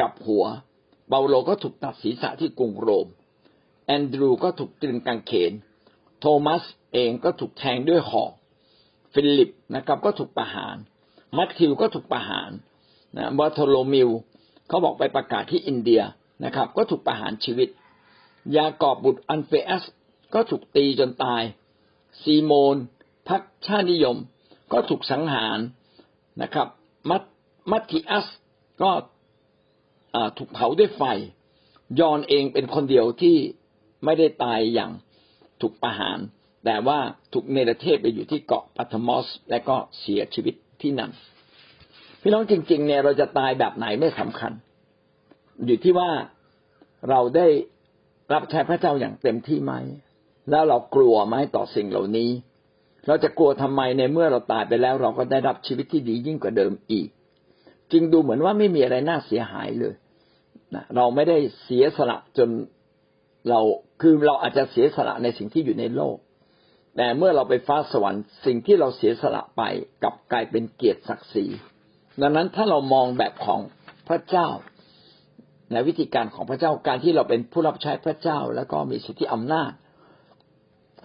[0.00, 0.44] กลับหัว
[1.08, 3.06] เปาโลก็ถูกตัดศีรษะที่กรุงโรม
[3.86, 5.52] แอนดรูก็ถูกตรึงกางเขน
[6.20, 6.62] โทมัส
[6.92, 8.32] เองก็ถูกแทงด้วยหอก
[9.12, 10.76] ฟิลิปนะครับก็ถูกประหาร
[11.36, 12.50] มัทธิวก็ถูกประหาร
[13.16, 14.10] นะบาโทโลมิว
[14.68, 16.02] เขาบอกไปประกาศที่อินเดีย
[16.44, 17.68] นะครับ ก็ถูกประหารชีวิต
[18.56, 19.84] ยากอบบุตรอันเฟอส
[20.34, 21.42] ก็ถูกตีจนตาย
[22.22, 22.76] ซีโมน
[23.28, 24.16] พักชาตินิยม
[24.72, 25.58] ก็ถูกสังหาร
[26.42, 26.68] นะครับ
[27.08, 27.22] มัต
[27.70, 28.26] มัตติอัส
[28.82, 28.90] ก็
[30.38, 31.02] ถูกเผาด้วยไฟ
[32.00, 33.36] ยอนเองเป็นคนเดียวที่
[34.04, 34.90] ไม่ได้ตายอย่าง
[35.60, 36.18] ถูกประหาร
[36.64, 36.98] แต่ว่า
[37.32, 41.10] ถูกเนรเทศไปอยู่ที่เกาะปัทมอส และก็เสียชีวิตที่นั่น
[42.20, 44.52] พี่น้องจริง ๆ เนี่ยเราจะตายแบบไหนไม่สำคัญ
[45.66, 46.10] อยู่ที่ว่า
[47.10, 47.46] เราได้
[48.32, 49.72] รับใช้พระเจ้าอย่างเต็มที่ไหม
[50.50, 52.30] แล้วเรากลัวไหมต่อสิ่งเหล่านี้
[53.06, 57.08] เราจะกลัวทำไมในเมื่อเราตายไปแล้ว เราก็ได้รับชีวิตที่ดียิ่งกว่าเดิมอีก
[57.92, 59.94] จึงดูเหมือนว่าไม่มีอะไรน่าเสียหายเลย
[60.74, 62.48] นะเราไม่ได้เสียสละจน
[63.48, 63.60] เรา
[64.00, 66.16] คือเราอาจจะเสียสละในสิ่งที่อยู่ในโลก
[66.96, 69.62] แต่เมื่อเราไปฟ้าสวรรค์สิ่งที่เราเสียสละไป
[70.02, 71.46] กับกลายเป็นเกียรติศักดิ์ศรี
[72.20, 73.60] ดังนั้นถ้าเรามองแบบของ
[74.08, 74.48] พระเจ้า
[75.72, 79.72] ในวิธีการของพระเจ้าการที่เราเป็นผู้รับใช้พระเจ้า แล้วก็มีสิทธิอำนาจ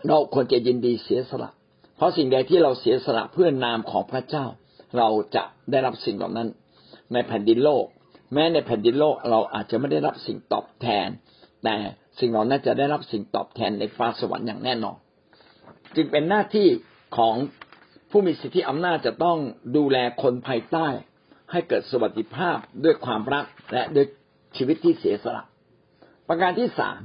[0.08, 1.51] เราควรจะยินดีเสียสละ
[1.95, 4.45] เพราะสิ่งใดที่เราเสียสละเพื่อนามของพระเจ้า
[4.97, 6.47] เราจะได้รับสิ่งเหล่านั้น
[7.13, 7.86] ในแผ่นดินโลก
[8.34, 11.08] แม้ในแผ่นดินโลกเราอาจจะไม่ได้รับสิ่งตอบแทน
[11.63, 11.75] แต่
[12.19, 14.97] สิ่งเหล่านั้นจะได้รับสิ่งตอบแทนในฟ้าสวรรค์อย่างแน่นอน
[15.95, 16.67] จึงเป็นหน้าที่
[17.17, 17.36] ของ
[18.12, 19.38] ผู้มีสิทธิอำนาจจะต้อง
[19.77, 20.88] ดูแลคนภายใต้
[21.51, 24.05] ให้เกิดสวัสดิภาพด้วยความรักและด้วย
[24.58, 25.43] ชีวิตที่เสียสละ
[26.27, 26.99] ประการที่สาม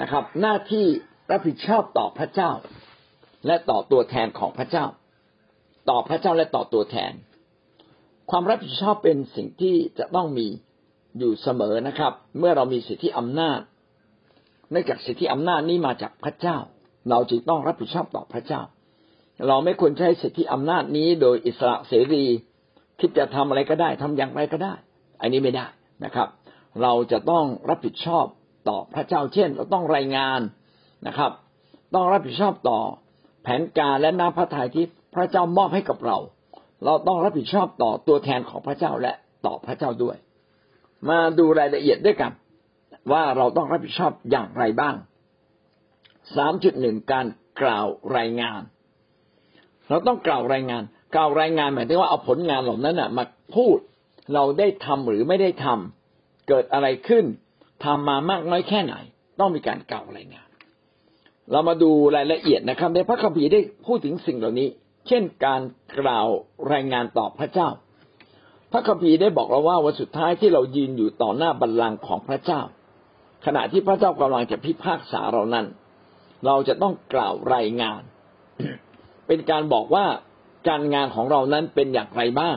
[0.00, 0.86] นะครับ หน้าที่
[1.30, 2.50] รับผิดชอบต่อพระเจ้า
[3.46, 4.86] และต่อตัวแทนของพระเจ้า
[5.90, 7.12] ต่อพระเจ้าและต่อตัวแทน
[8.30, 10.46] ความรับผิดชอบเป็นสิ่งที่จะต้องมี
[11.18, 13.60] อยู่เสมอนะครับ เมื่อเรามีสิทธิอำนาจ
[14.70, 16.56] เนื่องจากสิทธิอำนาจนี้มาจากพระเจ้า
[17.10, 18.62] เราจึงต้องรับผิดชอบต่อพระเจ้า
[19.46, 22.24] เราไม่ควรใช้สิทธิอำนาจนี้โดยอิสระเสรี
[23.00, 24.74] คิดจะทำอะไรก็ได้ทำอย่างไรก็ได้
[25.20, 25.66] อันนี้ไม่ได้
[26.04, 26.28] นะครับ
[26.82, 28.24] เราจะต้องรับผิดชอบ
[28.68, 30.40] ต่อพระเจ้าเช่น เราต้องรายงาน
[31.06, 31.32] นะครับ
[31.94, 32.80] ต้องรับผิดชอบต่อ
[33.48, 36.18] แผนการและน้ำพระทัยที่พระเจ้ามอบให้กับเรา
[36.84, 39.12] เราต้องรับผิดชอบต่อตัวแทนของพระเจ้าและ
[39.46, 40.16] ต่อพระเจ้าด้วย
[41.08, 42.32] มาดูรายละเอียดด้วยกัน
[43.12, 44.94] ว่าเราต้องรับผิดชอบอย่างไรบ้าง
[46.36, 47.26] สามจุดหนึ่งการ
[47.60, 48.60] กล่าวรายงาน
[49.88, 50.82] เราต้องกล่าวรายงาน
[51.14, 53.24] กล่าวรายงานหมายถึงว่าเอาผลงานเหล่านั้นนะมา
[53.56, 53.78] พูด
[54.34, 57.24] เราได้ทำหรือไม่ได้ทำเกิดอะไรขึ้น
[57.84, 58.94] ทำมามากน้อยแค่ไหน
[59.40, 60.45] ต้องมีการกล่าวรายงาน
[61.50, 64.68] เรามาดูรายละเอียดนะครับ ในพระคัมภีร์ได้พูดถึงสิ่งเหล่านี้
[65.08, 65.60] เช่นการ
[66.00, 66.26] กล่าว
[66.72, 67.68] รายงานต่อพระเจ้า
[68.72, 72.60] พระคัมภีร์ได้บอกเราว่าวันสุดท้ายที่เรายืนอยู่ต่อหน้าบัลลังก์ของพระเจ้า
[73.46, 75.66] ขณะที่พระเจ้ากำลังจะพิพากษาเรานั้น
[76.46, 78.00] เราจะต้องกล่าวรายงาน
[79.26, 80.06] เป็นการบอกว่า
[80.68, 82.56] การงานของเรานั้นเป็นอย่างไรบ้าง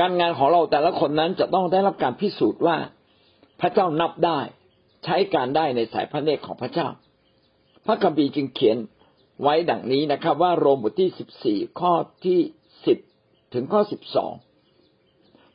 [0.00, 2.76] การงานของเราแต่ละคนนั้นจะต้องได้รับการพิสูจน์ว่า
[3.60, 4.38] พระเจ้านับได้
[5.04, 6.88] ใช้การได้ในสายพระเนตรของพระเจ้า
[7.86, 8.76] พระคัมภีร์จึงเขียน
[9.42, 11.92] ไว้ดังนี้นะครับ ว่าโรมบทที่สิบสี่ข้อ
[12.24, 12.40] ที่
[12.86, 12.98] สิบ
[13.54, 14.32] ถึงข้อสิบสอง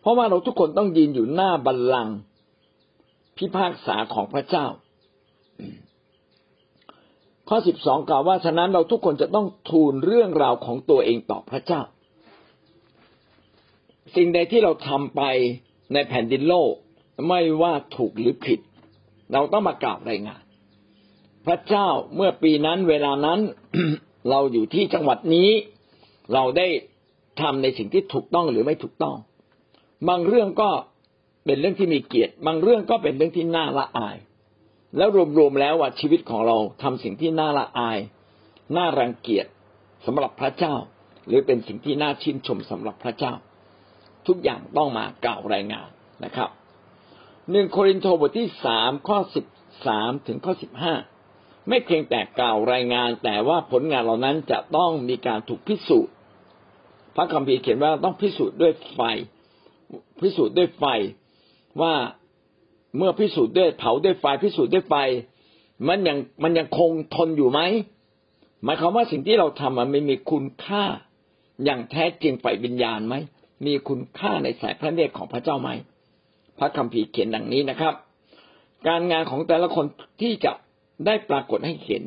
[0.01, 2.17] เพราะว่าเราทุกคนต้องยืนอยู่หน้าบัลลังก์
[3.37, 4.65] พิพากษาของพระเจ้า
[7.49, 11.81] ข้อสิบสองกล่าวว่าฉะนั้นเราทุกคนจะต้องทูลเรื่องราวของตัวเองต่อพระเจ้า
[14.15, 15.21] สิ่งใดที่เราทำไป
[15.93, 16.73] ในแผ่นดินโลก
[17.27, 18.59] ไม่ว่าถูกหรือผิด
[19.33, 20.41] เราต้องมากล่าวรายงาน
[21.47, 23.39] พระเจ้าเมื่อปีนั้นเวลานั้น
[24.29, 25.49] เราอยู่ที่จังหวัดนี้
[26.33, 26.67] เราได้
[27.41, 29.15] ทำในสิ่งที่ถูกต้องหรือไม่ถูกต้อง
[30.09, 30.69] บางเรื่องก็
[31.45, 34.17] เป็นเรื่องที่มีเกียรติ บางเรื่องก็เป็นเรื่องที่น่าละอาย
[34.97, 37.97] แล้วรวมๆแล้วว่าชีวิตของเราทำสิ่งที่น่าละอาย
[38.75, 39.45] น่ารังเกียจ
[40.05, 40.75] สำหรับพระเจ้า
[41.27, 43.33] หรือเป็นสิ่งที่น่าชื่นชมสำหรับพระเจ้า
[44.27, 45.89] ทุกอย่างต้องมากล่าวรายงาน
[46.23, 46.49] นะครับ
[47.51, 49.45] หนึ่งโครินธ์บทที่สามข้อสิบ
[49.87, 50.93] สามถึงข้อสิบห้า
[51.67, 56.13] ไม่เพียงแต่กล่าวรายงาน แต่ว่าผลงานเหล่านั้นจะต้องมีการถูกพิสูจน์
[57.15, 58.99] พระคัมภีร์เขียนว่าต้องพิสูจน์ด้วยไฟ
[60.21, 60.83] พิสูจน์ด้วยไฟ
[61.81, 61.93] ว่า
[62.97, 64.95] เมื่อพิสูจน์ด้วยเผาด้วยไฟ พิสูจน์ด้วยไฟ
[65.87, 67.59] มันยังมันยังคงทนอยู่ไหม
[68.63, 70.83] หมายความว่าสิ่งที่เราทำมันไม่มีคุณค่า
[71.65, 73.15] อย่างแท้จริงฝ่ายวิญญาณไหม
[73.65, 75.69] มีคุณค่าในสายพระเนตรของพระเจ้าไหม
[76.59, 77.93] พระคัมภีร์เขียนดังนี้นะครับ
[78.87, 79.85] การงานของแต่ละคน
[80.21, 80.51] ที่จะ
[81.05, 82.03] ได้ปรากฏให้เห็น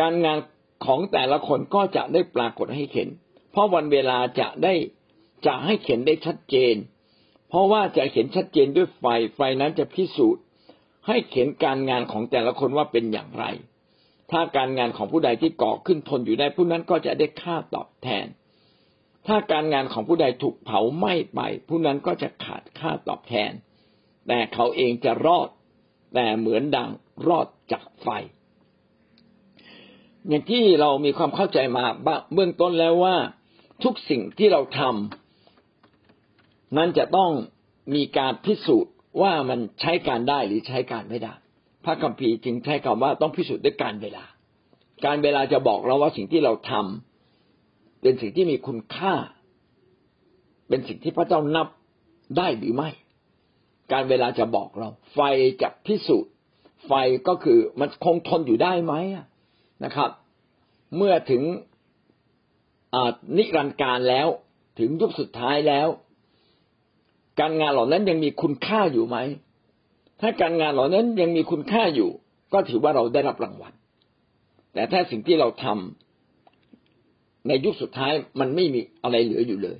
[0.00, 0.38] การงาน
[0.86, 3.08] ของแต่ละคนก็จะได้ปรากฏให้เห็น
[3.50, 4.74] เพราะวันเวลาจะได้
[5.46, 6.74] จะให้เขียนได้ชัดเจน
[7.48, 9.04] เพราะว่าจะเห็นชัดเจนด้วยไฟ
[9.34, 10.42] ไฟนั้นจะพิสูจน์
[11.06, 13.44] ให้เห็นการงานของแต่ละคนว่าเป็นอย่างไร
[14.30, 18.26] ถ้าการงานของผู้ใดที่ก่อขึ้นทนอยู่ได้ผู้นั้นก็จะได้ค่าตอบแทน
[19.26, 23.52] ถ้าการงานของผู้ใดถูกเผาไหม้ไป ผู้นั้นก็จะขาดค่าตอบแทน
[24.26, 25.48] แต่เขาเองจะรอด
[26.14, 26.90] แต่เหมือนดัง
[27.28, 28.08] รอดจากไฟ
[30.28, 31.84] อย่างที่เรามีความเข้าใจมา
[32.34, 33.16] เบื้องต้นแล้วว่า
[33.84, 37.30] ทุกสิ่งที่เราทำนั้นจะต้อง
[37.94, 41.34] มีการพิสูจน์ว่ามันใช้การได้หรือใช้การไม่ได้
[41.84, 44.24] พระคัมภีร์จึงใช้คำว่าต้องพิสูจน์ด้วยการเวลา
[45.06, 49.14] การเวลาจะบอกเราว่าสิ่งที่เราทำเป็นสิ่งที่มีคุณค่า
[50.68, 51.68] เป็นสิ่งที่พระเจ้านับ
[52.38, 52.90] ได้หรือไม่
[53.92, 55.18] การเวลาจะบอกเรา ไฟ
[55.62, 56.32] จะพิสูจน์
[56.86, 56.92] ไฟ
[57.28, 58.94] ก็คือมันคงทนอยู่ได้ไหม
[59.84, 60.10] นะครับ
[60.96, 61.42] เมื่อถึง
[63.36, 64.28] นิรันดร์การแล้ว
[64.78, 65.88] ถึงยุคสุดท้ายแล้ว
[67.40, 69.16] การงานเหล่านั้นยังมีคุณค่าอยู่ไหม
[70.20, 72.10] ถ้าการงานเหล่านั้นยังมีคุณค่าอยู่
[72.52, 73.72] ก็ถือว่าเราได้รับรางวัล
[74.72, 79.78] แต่ถ้าสิ่งที่เราทำในยุคสุดท้ายมันไม่มีอะไรเหลืออยู่เลย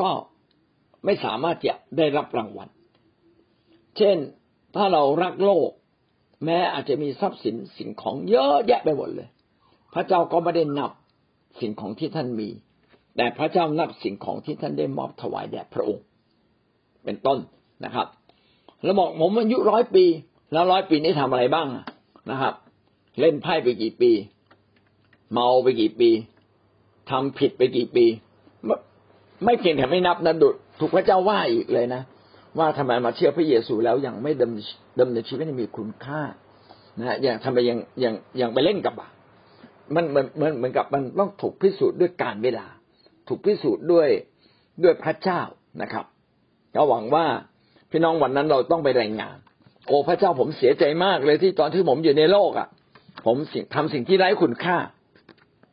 [0.00, 0.10] ก็
[1.04, 2.68] ไม่สามารถจะได้รับรางวัล
[3.96, 4.16] เช่น
[4.76, 5.70] ถ้าเรารักโลก
[6.44, 9.28] แม้อาจจะมีทรัพย์สินสิ่งของเยอะแยะไปหมดเลย
[9.94, 10.90] พระเจ้าก็ไม่ได้นับ
[11.60, 12.48] สิ่งของที่ท่านมี
[13.16, 16.04] แต่พระเจ้านับสิ่งของที่ท่านได้มอบถวายแด่พระองค์
[17.04, 17.38] เป็นต้น
[17.84, 18.06] นะครับ
[18.84, 20.04] แล้วบอกผมอายุร้อยปี
[20.52, 21.66] แล้วร้อยปีนี้ทำอะไรบ้าง
[22.30, 22.54] นะครับ
[23.20, 24.10] เล่นไพ่ไปกี่ปี
[25.32, 26.10] เมาไปกี่ปี
[27.10, 28.06] ทำผิดไปกี่ปี
[29.44, 32.02] ไม่เพียงแต่ไม่นับนะดุถูกพระเจ้าว่าอีกเลยนะ
[32.58, 36.20] ว่าทำไมมาเชื่อพระเยซูแล้วยังไม่ดำดำเนินชีวิตให้มีคุณค่า
[36.98, 39.08] นะอย่างทำไมยังยังยังไปเล่นกับบา
[39.94, 42.66] มันเหมือนเหมือนเหมือนกับมันต้องถูกพิสูจน์ด้วยการเวลา
[43.28, 44.08] ถูกพิสูจน์ด้วย
[44.82, 45.40] ด้วยพระเจ้า
[45.82, 46.04] นะครับ
[46.74, 47.26] ก็หวังว่า
[47.90, 49.36] พี่น้องวันนั้นเราต้องไปรายงาน
[49.86, 52.68] โอ้พระเจ้าผมเสียใจมากเลยที่ตอนที่ผมอยู่ในโลกอะ
[53.26, 53.36] ผม
[53.74, 54.76] ทำสิ่งที่ไร้คุณค่า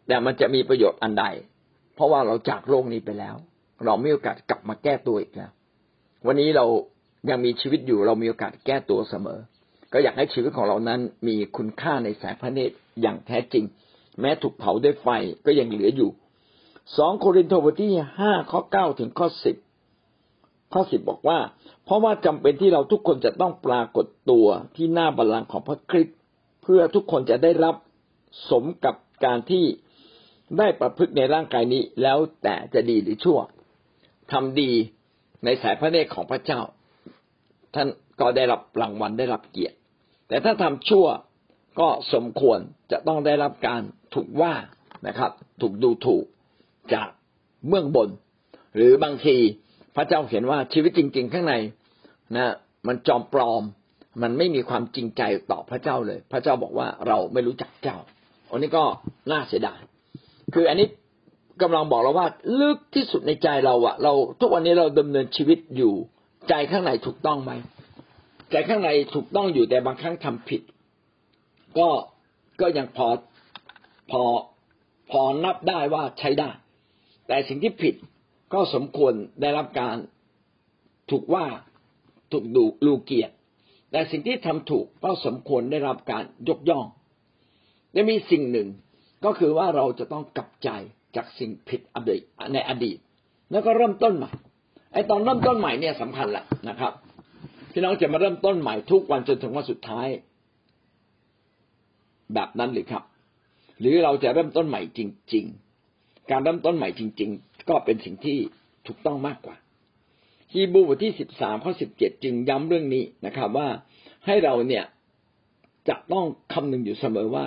[0.07, 1.25] แต่มันจะมีประโยชน์อันใด
[1.95, 3.35] เพราะว่าเราจากโลกนี้ไปแล้ว
[3.85, 5.51] เราไม่โอกาสกลับมาแก้ตัวอีกแล้ว
[6.27, 6.65] วันนี้เรา
[7.29, 9.39] ยังมีชีวิตอยู่เรามีโอกาสแก้ตัวเสมอ
[9.93, 13.65] ก็อยากให้ชีวิตของเรานั้นมีคุณค่าในสายพระเนตรอย่างแท้จริง
[14.19, 15.07] แม้ถูกเผาด้วยไฟ
[15.45, 16.09] ก็ยังเหลืออยู่
[16.97, 19.55] สองโครินธ์บทที่ห้าข้อเก้าถึงข้อสิบ
[20.73, 21.39] ข้อสิบบอกว่า
[21.85, 26.17] เพราะว่าจำเป็นที่เราทุกคนจะต้องปรากฏตัวที่หน้าบัลลังก์ของพระคริสต์
[26.63, 27.75] เพื่อทุกคนจะได้รับ
[28.49, 29.65] สมกับการที่
[30.57, 33.39] ได้ประพฤติในร่างกายนี้แล้วแต่จะดีหรือชั่ว
[34.31, 34.71] ทำดี
[35.45, 36.61] ในสายพระเนตรของพระเจ้า
[37.75, 37.87] ท่าน
[38.19, 39.77] ก็ได้รับรางวัลได้รับเกียรติ
[40.27, 41.07] แต่ถ้าทำชั่ว
[41.79, 42.59] ก็สมควร
[42.91, 43.81] จะต้องได้รับการ
[44.13, 44.53] ถูกว่า
[45.07, 46.25] นะครับ ถูกดูถูก
[46.93, 47.07] จาก
[47.67, 48.09] เบื้องบน
[48.75, 49.37] หรือบางที
[49.95, 51.55] พระเจ้าเห็นว่าชีวิตจริง ๆ ข้างใน
[52.35, 52.53] นะ
[52.87, 53.63] มันจอมปลอม
[54.21, 57.97] มันไม่มีความจริงใจต่อพระเจ้าเลย พระเจ้าบอกว่าเราไม่รู้จักเจ้า
[58.49, 58.83] อันนี้ก็
[59.31, 59.79] น่าเสียดาย
[60.53, 60.87] คืออันนี้
[61.61, 62.27] กำลังบอกเราว่า
[62.59, 65.93] ลึกที่สุดในใจเราอะเราทุกวันนี้เราดำเนินชีวิตอยู่
[66.49, 67.51] ใจข้างในถูกต้องไหม
[68.51, 70.61] ใจข้างในถูกต้องอยู่แต่บางครั้งทำผิด
[71.77, 71.89] ก็
[72.61, 73.07] ก็ยังพอ
[74.11, 74.23] พอ
[75.11, 76.49] พอนับได้ว่าใช้ได้
[77.27, 77.95] แต่สิ่งที่ผิด
[78.53, 79.97] ก็สมควรได้รับการ
[81.11, 81.45] ถูกว่า
[82.31, 83.33] ถูกดูลูเกียรติ
[83.91, 86.85] แต่สิ่งที่ทำถูกก็สมควรได้รับการยกย่อง
[87.93, 88.67] และมีสิ่งหนึ่ง
[89.25, 90.69] ก็คือว่าเราจะต้องกลับใจ
[91.15, 92.21] จากสิ่งผิดอดีต
[92.53, 92.97] ในอดีต
[93.51, 94.31] แล้วก็เริ่มต้นใหม่
[94.93, 96.93] ไอ้ตอนเริ่มต้นใหม่เนี่ยสำคัญแหละนะครับ
[97.71, 100.07] พี่น้องจะมาเริ่มต้นใหม่ทุกวันจนถึงวันสุดท้าย
[102.33, 103.03] แบบนั้นหรือครับ
[103.79, 104.99] หรือเราจะเริ่มต้นใหม่จ
[105.33, 105.45] ริง
[105.87, 108.37] ๆ การเริ่มต้นใหม่จริง ๆ ก็เป็นสิ่งที่
[108.87, 109.55] ถูกต้องมากกว่า
[110.53, 113.67] ฮีบูบทที่สิบสามข้อสิบเจ็ดจึงย้ำเรื่องนี้นะครับ ว่า
[114.25, 114.83] ให้เราเนี่ย
[115.89, 117.45] จะต้องคำนึงอยู่เสมอว่า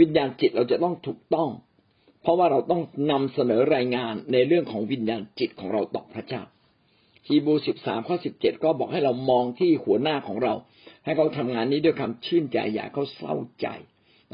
[0.00, 1.48] วิญญาณจิตเราจะต้องถูกต้อง
[2.22, 6.42] เพราะว่าเราต้องนำเสนอรายงานในเรื่องของวิญญาณจิตของเราต่อพระเจ้า
[7.26, 10.54] ฮีบูสิบสามข้อสิบเจ็ดก็บอกให้เรามองที่หัวหน้าของเรา
[11.04, 13.66] ให้เขาทำงานนี้ด้วยคำชื่นใจอย่าเขาเศร้าใจ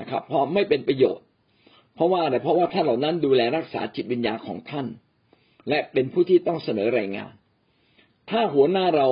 [0.01, 1.25] นะครับ เพราะไม่เป็นประโยชน์
[1.95, 4.87] เพราะว่าอะไรเพราะว่าท่านเหล่านั้นดูแลรักษาจิตวิญญาณของท่าน
[5.69, 7.33] และเป็นผู้ที่ต้องเสนอรายงาน
[8.31, 9.09] ถ้าหัวหน้าเรา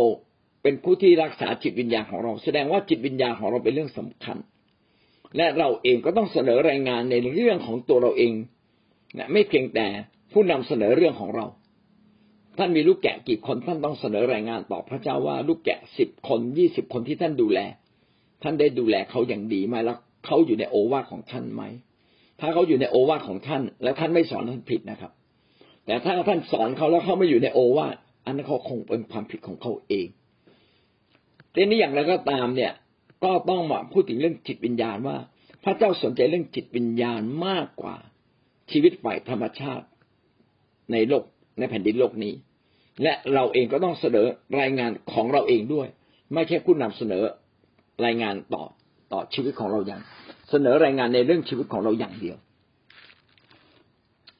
[0.63, 4.37] เป็นผู้ที่รักษาจิตวิญญาณของเรา แสดงว่าจิตวิญญาณของเราเป็นเรื่องสำคัญ
[5.37, 8.33] และเราเองก็ต้องเสนอรายงานในเรื่องของตัวเราเอง
[9.19, 9.87] นะไม่เพียงแต่
[10.33, 11.47] ผู้นำเสนอเรื่องของเรา
[12.59, 17.61] ท่านมีลูกแกะกี่คนท่านต้องเสนอรายงานต่อพระเจ้าว่าลูกแกะสิบคนยี่สิบคนที่ท่านดูแล
[18.43, 21.63] ท่านได้ดูแลเขาอย่างดีไหมแล้วเขาอยู่ในโอวาทของท่านไหม
[22.41, 25.13] ถ้าเขาอยู่ในโอวาทของท่าน แล้วท่านไม่สอนท่านผิดนะครับ
[25.87, 30.07] แต่ถ้าท่านสอนเขาแล้วเขาไม่อยู่ในโอวาทอันนั้นเขาคงเป็นความผิดของเขาเอง
[31.55, 32.73] ทีนี้อย่างไรก็ตามเนี่ย
[33.25, 35.17] ก็ต้องมาพูดถึงเรื่องจิตวิญญาณว่า
[35.65, 37.97] พระเจ้าสนใจเรื่องจิตวิญญาณมากกว่า
[38.73, 39.87] ชีวิตฝ่ายธรรมชาติ
[40.93, 41.23] ในโลก
[41.59, 42.35] ในแผ่นดินโลกนี้
[43.03, 44.27] และเราเองก็ต้องเสนอ
[44.61, 45.89] รายงานของเราเองด้วย
[46.35, 47.23] ไม่ใช่ผู้นำเสนอ
[48.05, 48.65] รายงานต่อ
[49.13, 50.03] ต่อชีวิตของเราอย่าง
[50.51, 52.37] เสนอรายงานในเรื่องชีวิตของเราอย่างเดียว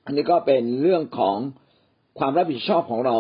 [0.05, 1.37] อันนี้ก็เป็นเรื่องของ
[2.19, 3.17] ความรับผิดชอบของเรา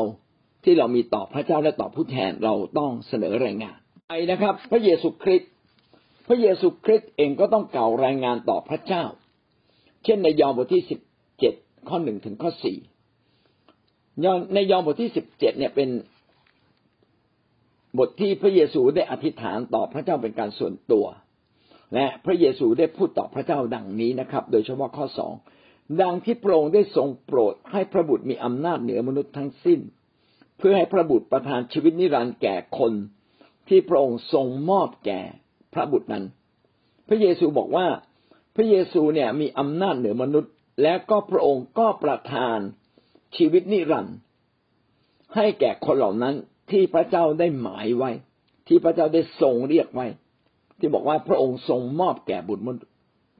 [0.64, 3.77] ที่เรามีต่อพระเจ้าและต่อผู้แทนเราต้องเสนอรายงาน
[4.09, 5.51] ไปนะครับ พระเยซูคริสต์
[6.29, 9.05] พระเยซูคริสต์เองก็ต้องกล่าวรายงานต่อพระเจ้า
[10.07, 11.01] เช่นในยอห์นบทที่สิบ
[11.38, 11.55] เจ็ด
[11.88, 12.79] ข้อหนึ่งถึงข้อสี่
[14.55, 15.88] ในยอห์นบทที่สิบเจ็ดเนี่ยเป็น
[17.99, 21.07] บทที่พระเยซูได้อธิษฐานต่อพระเจ้าเป็นการส่วนตัว
[21.95, 25.33] และพระเยซูได้พูดต่อพระเจ้าดังนี้นะครับ โดยเฉพาะข้อสอง
[26.03, 29.81] ดังที่พระองค์ได้ทรงโปรดให้พระบุตรมีอำนาจเหนือมนุษย์ทั้งสิ้น
[30.59, 32.92] เพื่อให้พระบุตรประทานชีวิตนิรันดร์แก่คน
[33.69, 35.21] ที่พระองค์ทรงมอบแก่
[35.75, 36.25] พระบุตรนั้น
[37.09, 37.87] พระเยซูบอกว่า
[38.57, 42.59] พระเยซูเนี่ยมีอำนาจเหนือมนุษย์ และก็พระองค์ก็ประทาน
[43.37, 44.16] ชีวิตนิรันดร์
[45.35, 46.35] ให้แก่คนเหล่านั้น
[46.71, 48.11] ที่พระเจ้าได้หมายไว้
[48.69, 50.07] ที่พระเจ้าได้ทรงเรียกไว้
[50.79, 52.92] ที่บอกว่าพระองค์ทรงมอบแก่บุตรมนุษย์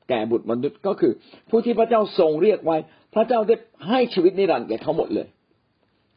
[0.09, 1.13] แก่บุตรมนุษย์ก็คือ
[1.51, 2.77] ผู้ที่พระเจ้าทรงเรียกไว้
[3.15, 3.55] พระเจ้าได้
[3.89, 5.29] ให้ชีวิตนิรันดร์แก่เขาหมดเลย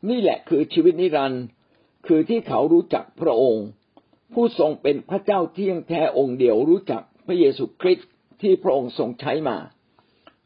[0.10, 1.44] นี่แหละคือชีวิตนิรันดร์
[2.08, 3.66] คือที่เขารู้จักพระองค์
[4.34, 8.10] ผู้ทรงเป็นพระเจ้าเที่ยงแท้องค์เดียวรู้จักพระเยซูคริสต์
[8.42, 9.58] ที่พระองค์ทรงใช้มา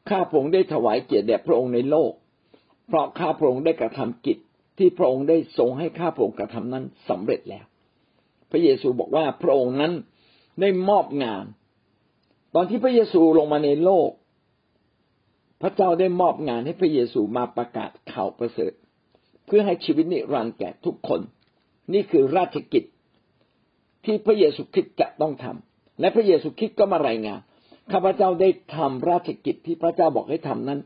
[0.10, 2.12] ข้าพระองค์ได้ถวายเกียรติแด่พระองค์ในโลก
[2.88, 4.38] เพราะข้าพระองค์ได้กระทำกิจ
[4.77, 7.65] ที่พระองค์ได้ทรงให้ข้าพระองค์กระทำนั้นสำเร็จแล้ว
[8.51, 9.93] พระเยซูบอกว่าพระองค์นั้น
[10.62, 11.45] ได้มอบงาน
[12.56, 14.10] ตอนที่พระเยซูลงมาในโลก
[15.62, 18.73] พระเจ้าได้มอบงานให้พระเยซูมาประกาศข่าวประเสริฐ
[19.45, 21.21] เพื่อให้ชีวิตนิรันดร์แก่ทุกคน
[21.93, 22.84] นี่คือราชกิจ
[24.06, 27.39] ที่พระเยซูคริสต์จะต้องทำและพระเยซูคริสต์ก็มารายงาน
[27.91, 30.79] ข้าพเจ้าได้ทำราชกิจที่พระเจ้าบอกให้ทำนั้น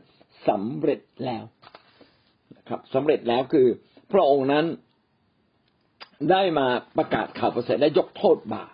[0.48, 1.44] สำเร็จแล้ว
[2.56, 3.66] นะครับสำเร็จแล้วคือ
[4.12, 4.64] พระองค์นั้น
[6.30, 8.72] ได้มาประกาศข่าวประเสริฐและยกโทษบาป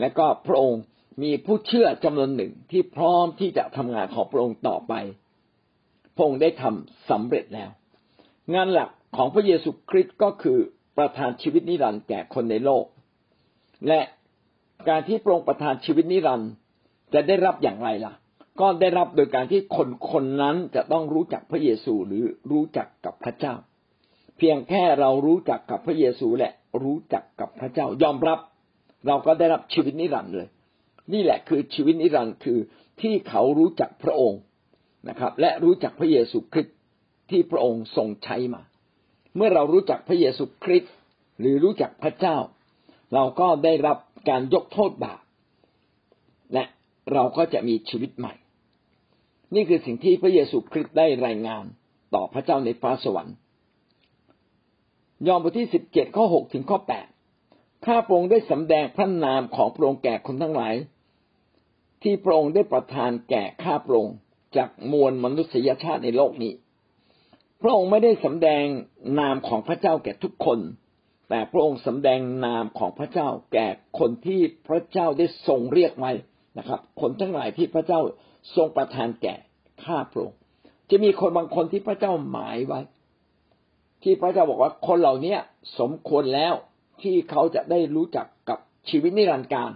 [0.00, 0.82] และก็พระองค์
[1.22, 4.94] มีผู้เชื่อจำนวนหนึ่งที่พร้อมที่จะทำงานของพระองค์ต่อไป
[6.16, 7.70] พระองค์ได้ทำสำเร็จแล้ว
[8.54, 10.58] งานหลักของพระเยซูคริสต์ก็คือ
[10.98, 12.84] ประทานชีวิตนิรันดร์แก่คนในโลก
[13.88, 14.00] และ
[14.88, 16.50] การที่พระองค์ประทานชีวิตนิรันดร์
[17.14, 18.12] จะได้รับอย่างไรล่ะ
[18.60, 23.54] ก็ได้รับโดยการที่คนคนนั้นจะต้องรู้จักพระเยซูหรือรู้จักกับพระเจ้า
[24.36, 26.50] เพียงแค่เรารู้จักกับพระเยซูและ
[26.82, 28.38] รู้จักกับพระเจ้ายอมรับ
[29.06, 30.46] เราก็ได้รับชีวิตนิรันดร์เลย
[31.12, 32.58] นี่แหละคือชีวิตนิรันดร์คือ
[33.00, 34.40] ที่เขารู้จักพระองค์
[35.08, 36.76] นะครับ และรู้จักพระเยซูคริสต์
[37.30, 38.62] ที่พระองค์ทรงใช้มา
[39.36, 40.92] เมื่อเรารู้จักพระเยซูคริสต์
[41.40, 42.36] หรือรู้จักพระเจ้า
[43.14, 43.98] เราก็ได้รับ
[44.28, 45.21] การยกโทษบาป
[47.12, 48.34] เราก็จะมีชีวิตใหม่
[49.54, 51.64] นี่คือสิ่งที่พระเยซูคริสต์ได้รายงาน
[52.14, 53.36] ต่อพระเจ้าในฟ้าสวรรค์
[55.26, 57.06] ยอห์นบทที่สิบเจ็ดข้อหกถึงข้อแปด
[57.86, 60.74] ข้าพระองค์ได้สำแดงพระนามของพระองค์แก่คนทั้งหลาย
[62.02, 64.16] ที่พระองค์ได้ประทานแก่ข้าพระองค์
[64.56, 66.52] จากมวลมนุษยชาติในโลกนี้
[67.60, 68.64] พระองค์ไม่ได้สำแดง
[69.18, 70.58] นามของพระเจ้าแก่ทุกคน
[71.28, 76.12] แต่พระองค์สำแดงนามของพระเจ้าแก่คนที่พระเจ้าได้ทรงเรียกไว้
[76.58, 78.00] นะครับ คนทั้งหลายที่พระเจ้า
[78.56, 79.34] ทรงประทานแก่
[79.84, 80.38] ข้าพระองค์
[80.90, 82.80] จะมีคนบางคนที่พระเจ้าหมายไว้
[84.02, 85.36] ที่พระเจ้าบอกว่าคนเหล่านี้
[85.78, 86.54] สมควรแล้ว
[87.02, 89.70] ที่เขาจะได้รู้จักกับชีวิตนิรันดร์การ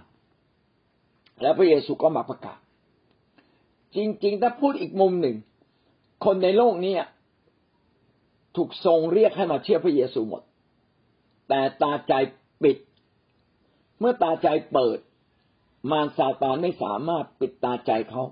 [1.41, 2.59] แล้วพระเยซูก็มาประกาศ
[3.95, 5.37] จริงๆ ถ้าพูดอีกมุมหนึ่ง
[6.25, 6.95] คนในโลกนี้
[8.55, 10.41] ถูกทรงเรียกให้มาเชื่อพระเยซูหมด
[11.49, 12.13] แต่ตาใจ
[12.63, 12.77] ปิด
[13.99, 14.97] เมื่อตาใจเปิด
[15.91, 18.23] มารซาตานไม่สามารถปิดตาใจเขา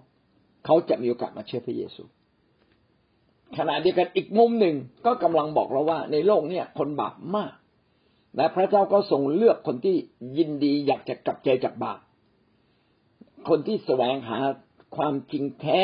[0.65, 2.03] เขาจะมีโอกาสมาเชื่อพระเยซู
[3.57, 7.51] ขณะเดียวกันอีกมุมหนึ่งก็กำลังบอกเราว่า ในโลกนี้คนบาปมาก
[8.37, 9.95] และพระเจ้าก็ทรงเลือกคนที่
[10.37, 11.99] ยินดีอยากจะกลับใจจากบาป
[13.49, 14.37] คนที่แสวงหา
[14.95, 15.81] ความจริงแท้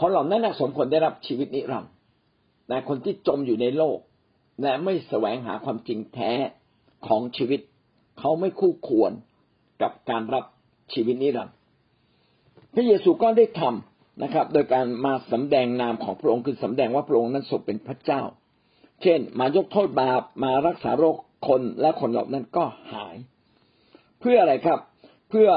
[0.00, 1.92] คนเหล่านั้นสมควรได้รับชีวิตนิรันดร์
[2.68, 3.98] แต่คนที่จมอยู่ในโลก
[4.62, 6.32] และไม่แสวงหาความจริงแท้
[7.06, 7.60] ของชีวิต
[8.18, 9.12] เขาไม่คู่ควร
[9.82, 10.44] กับการรับ
[10.92, 11.56] ชีวิตนิรันดร์
[12.74, 18.22] พระเยซูก็ได้ทำนะครับ โดยการมาสำแดงนามของพระองค์คือสำแดงว่าพระองค์นั้นทรงเป็นพระเจ้า
[19.02, 21.16] เช่น มายกโทษบาปมารักษาโรค
[21.48, 23.16] คนและคนเหล่านั้นก็หาย
[24.20, 24.78] เพื่ออะไรครับ
[25.30, 25.48] เพื่อ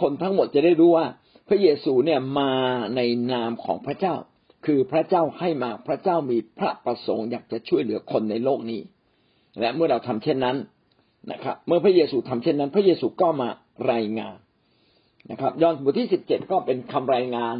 [0.00, 1.06] คนทั้งหมดจะได้รู้ว่า
[1.48, 2.52] พระเยซูเนี่ยมา
[2.96, 3.00] ใน
[3.32, 4.14] นามของพระเจ้า
[4.66, 8.80] คือพระเจ้าให้มาพระเจ้ามีพระประสงค์อยากจะช่วยเหลือคนในโลกนี้
[9.60, 10.56] และเมื่อเราทำเช่นนั้น
[11.32, 13.48] นะครับ เมื่อพระเยซูทำเช่นนั้น พระเยซูก็มา
[13.92, 14.36] รายงาน
[15.30, 17.56] นะครับ ยอห์นบทที่สิบเจ็ดก็เป็นคำรายงาน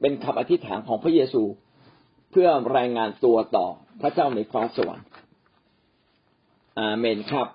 [0.00, 1.42] เป็นคำอธิษฐานของพระเยซู
[2.30, 3.66] เพื่อรายงานตัวต่อ
[4.00, 5.06] พระเจ้าในฟ้าสวรรค์
[6.80, 7.48] อาเมนครับ